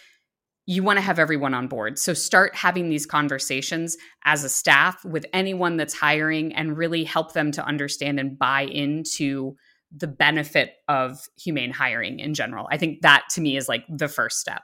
you 0.66 0.82
want 0.82 0.96
to 0.96 1.02
have 1.02 1.18
everyone 1.18 1.54
on 1.54 1.66
board. 1.66 1.98
So 1.98 2.14
start 2.14 2.54
having 2.54 2.88
these 2.88 3.04
conversations 3.04 3.96
as 4.24 4.44
a 4.44 4.48
staff 4.48 5.04
with 5.04 5.26
anyone 5.32 5.76
that's 5.76 5.94
hiring 5.94 6.54
and 6.54 6.76
really 6.76 7.02
help 7.02 7.32
them 7.32 7.50
to 7.52 7.64
understand 7.64 8.20
and 8.20 8.38
buy 8.38 8.62
into 8.62 9.56
the 9.96 10.06
benefit 10.06 10.74
of 10.88 11.18
humane 11.36 11.70
hiring 11.70 12.18
in 12.18 12.34
general. 12.34 12.66
I 12.70 12.78
think 12.78 13.02
that 13.02 13.24
to 13.32 13.40
me 13.40 13.56
is 13.56 13.68
like 13.68 13.84
the 13.88 14.08
first 14.08 14.38
step. 14.38 14.62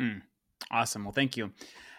Mm, 0.00 0.20
awesome. 0.70 1.04
Well, 1.04 1.12
thank 1.12 1.36
you. 1.36 1.52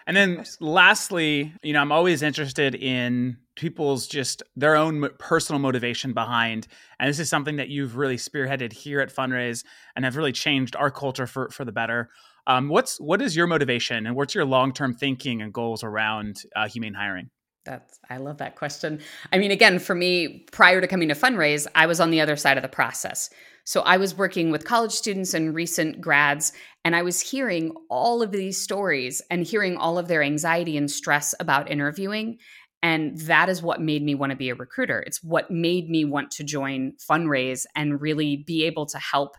And 0.06 0.16
then 0.16 0.46
lastly, 0.62 1.54
you 1.64 1.74
know, 1.74 1.82
I'm 1.82 1.92
always 1.92 2.22
interested 2.22 2.76
in 2.76 3.38
people's 3.58 4.08
just 4.08 4.42
their 4.56 4.76
own 4.76 5.10
personal 5.20 5.60
motivation 5.60 6.14
behind 6.14 6.68
and 7.00 7.10
this 7.10 7.20
is 7.20 7.28
something 7.28 7.58
that 7.58 7.70
you've 7.70 7.98
really 7.98 8.16
spearheaded 8.16 8.72
here 8.72 9.02
at 9.02 9.12
Funraise 9.12 9.64
and 9.96 10.06
have 10.06 10.16
really 10.16 10.32
changed 10.32 10.76
our 10.76 10.92
culture 10.92 11.28
for 11.28 11.50
for 11.50 11.66
the 11.66 11.72
better 11.72 12.10
um, 12.46 12.70
what's 12.70 12.98
what 13.00 13.22
is 13.22 13.36
your 13.36 13.48
motivation 13.48 14.06
and 14.06 14.16
what's 14.16 14.36
your 14.36 14.46
long-term 14.46 14.94
thinking 14.94 15.42
and 15.42 15.52
goals 15.52 15.84
around 15.84 16.44
uh, 16.56 16.68
humane 16.68 16.94
hiring 16.94 17.30
that's 17.68 18.00
I 18.10 18.18
love 18.18 18.38
that 18.38 18.56
question. 18.56 19.00
I 19.32 19.38
mean, 19.38 19.52
again, 19.52 19.80
for 19.80 19.94
me, 19.94 20.46
prior 20.52 20.82
to 20.82 20.88
coming 20.88 21.10
to 21.10 21.16
Funraise, 21.16 21.68
I 21.76 21.86
was 21.86 22.00
on 22.00 22.10
the 22.10 22.22
other 22.22 22.36
side 22.36 22.58
of 22.58 22.64
the 22.64 22.70
process. 22.70 23.30
So 23.66 23.82
I 23.82 23.98
was 23.98 24.18
working 24.18 24.50
with 24.50 24.64
college 24.64 24.94
students 24.94 25.34
and 25.34 25.54
recent 25.54 26.00
grads, 26.00 26.54
and 26.86 26.96
I 26.96 27.02
was 27.02 27.20
hearing 27.20 27.74
all 27.90 28.22
of 28.22 28.32
these 28.32 28.60
stories 28.62 29.22
and 29.30 29.44
hearing 29.44 29.76
all 29.76 29.98
of 29.98 30.08
their 30.08 30.24
anxiety 30.24 30.78
and 30.78 30.90
stress 30.90 31.36
about 31.40 31.70
interviewing. 31.70 32.38
And 32.82 33.18
that 33.22 33.50
is 33.50 33.62
what 33.62 33.82
made 33.82 34.04
me 34.04 34.16
want 34.16 34.30
to 34.30 34.38
be 34.38 34.50
a 34.50 34.56
recruiter. 34.56 35.02
It's 35.02 35.22
what 35.22 35.52
made 35.52 35.90
me 35.90 36.06
want 36.06 36.32
to 36.32 36.46
join 36.46 36.94
Funraise 37.00 37.68
and 37.76 38.00
really 38.00 38.38
be 38.38 38.66
able 38.66 38.86
to 38.86 39.00
help 39.00 39.36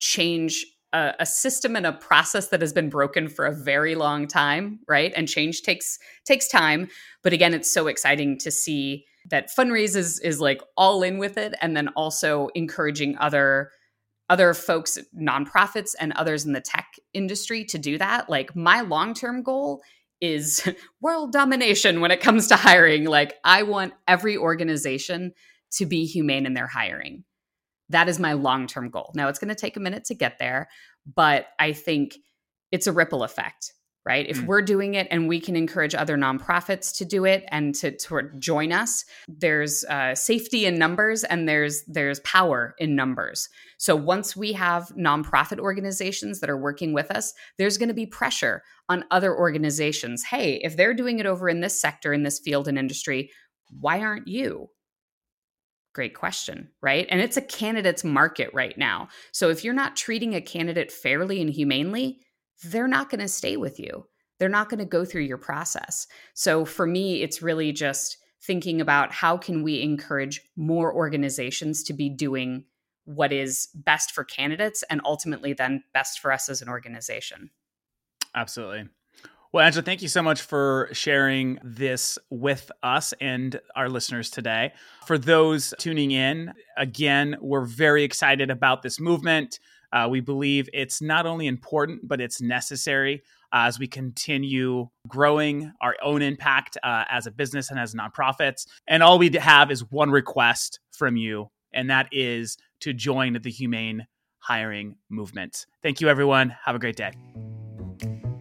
change 0.00 0.66
a, 0.92 1.14
a, 1.20 1.26
system 1.26 1.76
and 1.76 1.86
a 1.86 1.92
process 1.92 2.48
that 2.48 2.60
has 2.60 2.72
been 2.72 2.88
broken 2.88 3.28
for 3.28 3.44
a 3.44 3.54
very 3.54 3.94
long 3.94 4.26
time 4.26 4.80
right? 4.88 5.12
And 5.16 5.28
change 5.28 5.62
takes 5.62 5.98
takes 6.24 6.48
time. 6.48 6.88
But 7.22 7.32
again 7.32 7.54
it's 7.54 7.70
so 7.70 7.86
exciting 7.86 8.38
to 8.38 8.50
see 8.50 9.04
that 9.30 9.50
Funraise 9.50 9.96
is, 9.96 10.18
is 10.20 10.40
like 10.40 10.62
all 10.76 11.02
in 11.02 11.18
with 11.18 11.36
it 11.36 11.54
and 11.60 11.76
then 11.76 11.88
also 11.88 12.48
encouraging 12.54 13.16
other 13.18 13.70
other 14.30 14.52
folks 14.52 14.98
nonprofits 15.18 15.94
and 15.98 16.12
others 16.12 16.44
in 16.44 16.52
the 16.52 16.60
tech 16.60 16.86
industry 17.14 17.64
to 17.64 17.78
do 17.78 17.96
that. 17.96 18.28
Like 18.28 18.54
my 18.54 18.82
long-term 18.82 19.42
goal 19.42 19.82
is 20.20 20.68
world 21.00 21.32
domination 21.32 22.00
when 22.00 22.10
it 22.10 22.20
comes 22.20 22.48
to 22.48 22.56
hiring. 22.56 23.04
Like 23.04 23.34
i 23.44 23.62
want 23.62 23.94
every 24.06 24.36
organization 24.36 25.32
to 25.72 25.86
be 25.86 26.06
humane 26.06 26.46
in 26.46 26.54
their 26.54 26.66
hiring 26.66 27.24
that 27.90 28.08
is 28.08 28.18
my 28.18 28.34
long 28.34 28.66
term 28.66 28.90
goal. 28.90 29.12
Now, 29.14 29.28
it's 29.28 29.38
going 29.38 29.48
to 29.48 29.54
take 29.54 29.76
a 29.76 29.80
minute 29.80 30.04
to 30.06 30.14
get 30.14 30.38
there, 30.38 30.68
but 31.14 31.46
I 31.58 31.72
think 31.72 32.18
it's 32.70 32.86
a 32.86 32.92
ripple 32.92 33.22
effect, 33.22 33.72
right? 34.04 34.26
If 34.28 34.38
mm. 34.38 34.46
we're 34.46 34.62
doing 34.62 34.94
it 34.94 35.08
and 35.10 35.26
we 35.26 35.40
can 35.40 35.56
encourage 35.56 35.94
other 35.94 36.18
nonprofits 36.18 36.96
to 36.98 37.04
do 37.04 37.24
it 37.24 37.44
and 37.48 37.74
to, 37.76 37.96
to 37.96 38.30
join 38.38 38.72
us, 38.72 39.04
there's 39.26 39.84
uh, 39.84 40.14
safety 40.14 40.66
in 40.66 40.78
numbers 40.78 41.24
and 41.24 41.48
there's 41.48 41.82
there's 41.86 42.20
power 42.20 42.74
in 42.78 42.94
numbers. 42.94 43.48
So 43.78 43.96
once 43.96 44.36
we 44.36 44.52
have 44.52 44.88
nonprofit 44.98 45.58
organizations 45.58 46.40
that 46.40 46.50
are 46.50 46.58
working 46.58 46.92
with 46.92 47.10
us, 47.10 47.32
there's 47.56 47.78
going 47.78 47.88
to 47.88 47.94
be 47.94 48.06
pressure 48.06 48.62
on 48.88 49.04
other 49.10 49.34
organizations. 49.34 50.24
Hey, 50.24 50.60
if 50.62 50.76
they're 50.76 50.94
doing 50.94 51.18
it 51.20 51.26
over 51.26 51.48
in 51.48 51.60
this 51.60 51.80
sector, 51.80 52.12
in 52.12 52.22
this 52.22 52.38
field 52.38 52.68
and 52.68 52.78
industry, 52.78 53.30
why 53.70 54.00
aren't 54.00 54.28
you? 54.28 54.68
Great 55.98 56.14
question, 56.14 56.68
right? 56.80 57.08
And 57.10 57.20
it's 57.20 57.36
a 57.36 57.42
candidate's 57.42 58.04
market 58.04 58.50
right 58.54 58.78
now. 58.78 59.08
So 59.32 59.50
if 59.50 59.64
you're 59.64 59.74
not 59.74 59.96
treating 59.96 60.32
a 60.32 60.40
candidate 60.40 60.92
fairly 60.92 61.42
and 61.42 61.50
humanely, 61.50 62.20
they're 62.62 62.86
not 62.86 63.10
going 63.10 63.18
to 63.18 63.26
stay 63.26 63.56
with 63.56 63.80
you. 63.80 64.06
They're 64.38 64.48
not 64.48 64.68
going 64.68 64.78
to 64.78 64.84
go 64.84 65.04
through 65.04 65.22
your 65.22 65.38
process. 65.38 66.06
So 66.34 66.64
for 66.64 66.86
me, 66.86 67.20
it's 67.22 67.42
really 67.42 67.72
just 67.72 68.16
thinking 68.40 68.80
about 68.80 69.10
how 69.10 69.36
can 69.36 69.64
we 69.64 69.82
encourage 69.82 70.40
more 70.54 70.94
organizations 70.94 71.82
to 71.82 71.92
be 71.92 72.08
doing 72.08 72.66
what 73.04 73.32
is 73.32 73.66
best 73.74 74.12
for 74.12 74.22
candidates 74.22 74.84
and 74.88 75.00
ultimately 75.04 75.52
then 75.52 75.82
best 75.92 76.20
for 76.20 76.30
us 76.30 76.48
as 76.48 76.62
an 76.62 76.68
organization. 76.68 77.50
Absolutely. 78.36 78.88
Well, 79.50 79.64
Angela, 79.64 79.82
thank 79.82 80.02
you 80.02 80.08
so 80.08 80.22
much 80.22 80.42
for 80.42 80.90
sharing 80.92 81.58
this 81.64 82.18
with 82.28 82.70
us 82.82 83.14
and 83.18 83.58
our 83.74 83.88
listeners 83.88 84.28
today. 84.28 84.72
For 85.06 85.16
those 85.16 85.72
tuning 85.78 86.10
in, 86.10 86.52
again, 86.76 87.34
we're 87.40 87.64
very 87.64 88.04
excited 88.04 88.50
about 88.50 88.82
this 88.82 89.00
movement. 89.00 89.58
Uh, 89.90 90.06
we 90.10 90.20
believe 90.20 90.68
it's 90.74 91.00
not 91.00 91.24
only 91.24 91.46
important, 91.46 92.06
but 92.06 92.20
it's 92.20 92.42
necessary 92.42 93.22
uh, 93.50 93.64
as 93.64 93.78
we 93.78 93.86
continue 93.86 94.86
growing 95.06 95.72
our 95.80 95.96
own 96.02 96.20
impact 96.20 96.76
uh, 96.82 97.04
as 97.10 97.26
a 97.26 97.30
business 97.30 97.70
and 97.70 97.80
as 97.80 97.94
nonprofits. 97.94 98.66
And 98.86 99.02
all 99.02 99.18
we 99.18 99.30
have 99.30 99.70
is 99.70 99.90
one 99.90 100.10
request 100.10 100.78
from 100.90 101.16
you, 101.16 101.50
and 101.72 101.88
that 101.88 102.08
is 102.12 102.58
to 102.80 102.92
join 102.92 103.38
the 103.40 103.50
Humane 103.50 104.06
Hiring 104.40 104.96
Movement. 105.08 105.64
Thank 105.82 106.02
you, 106.02 106.10
everyone. 106.10 106.54
Have 106.66 106.76
a 106.76 106.78
great 106.78 106.96
day. 106.96 107.12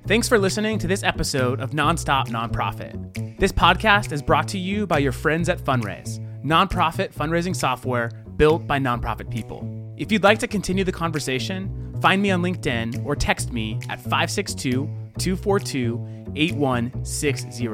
Thanks 0.08 0.28
for 0.30 0.39
listening 0.39 0.80
to 0.80 0.88
this 0.88 1.04
episode 1.04 1.60
of 1.60 1.72
Nonstop 1.72 2.30
Nonprofit. 2.30 3.38
This 3.38 3.52
podcast 3.52 4.13
is 4.13 4.22
brought 4.22 4.48
to 4.48 4.58
you 4.58 4.88
by 4.88 5.00
your 5.00 5.12
friends 5.12 5.50
at 5.50 5.60
Funraise, 5.60 6.22
nonprofit 6.46 7.13
fundraising 7.13 7.54
software 7.54 8.12
built 8.38 8.65
by 8.65 8.80
nonprofit 8.80 9.30
people. 9.30 9.67
If 9.98 10.10
you'd 10.10 10.24
like 10.24 10.39
to 10.39 10.48
continue 10.48 10.86
the 10.86 10.93
conversation, 10.93 11.93
find 12.02 12.22
me 12.22 12.32
on 12.32 12.41
LinkedIn 12.41 13.06
or 13.06 13.17
text 13.17 13.52
me 13.52 13.82
at 13.89 14.00
562 14.00 14.89
242 15.17 16.32
8160. 16.38 17.67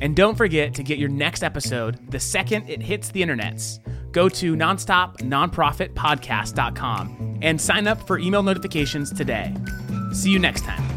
And 0.00 0.14
don't 0.14 0.36
forget 0.36 0.72
to 0.74 0.84
get 0.84 0.98
your 0.98 1.08
next 1.08 1.42
episode 1.42 1.98
the 2.12 2.20
second 2.20 2.70
it 2.70 2.80
hits 2.80 3.08
the 3.08 3.22
internets. 3.22 3.80
Go 4.12 4.28
to 4.28 4.54
nonstopnonprofitpodcast.com 4.54 7.38
and 7.42 7.60
sign 7.60 7.88
up 7.88 8.06
for 8.06 8.20
email 8.20 8.44
notifications 8.44 9.12
today. 9.12 9.52
See 10.12 10.30
you 10.30 10.38
next 10.38 10.62
time. 10.62 10.95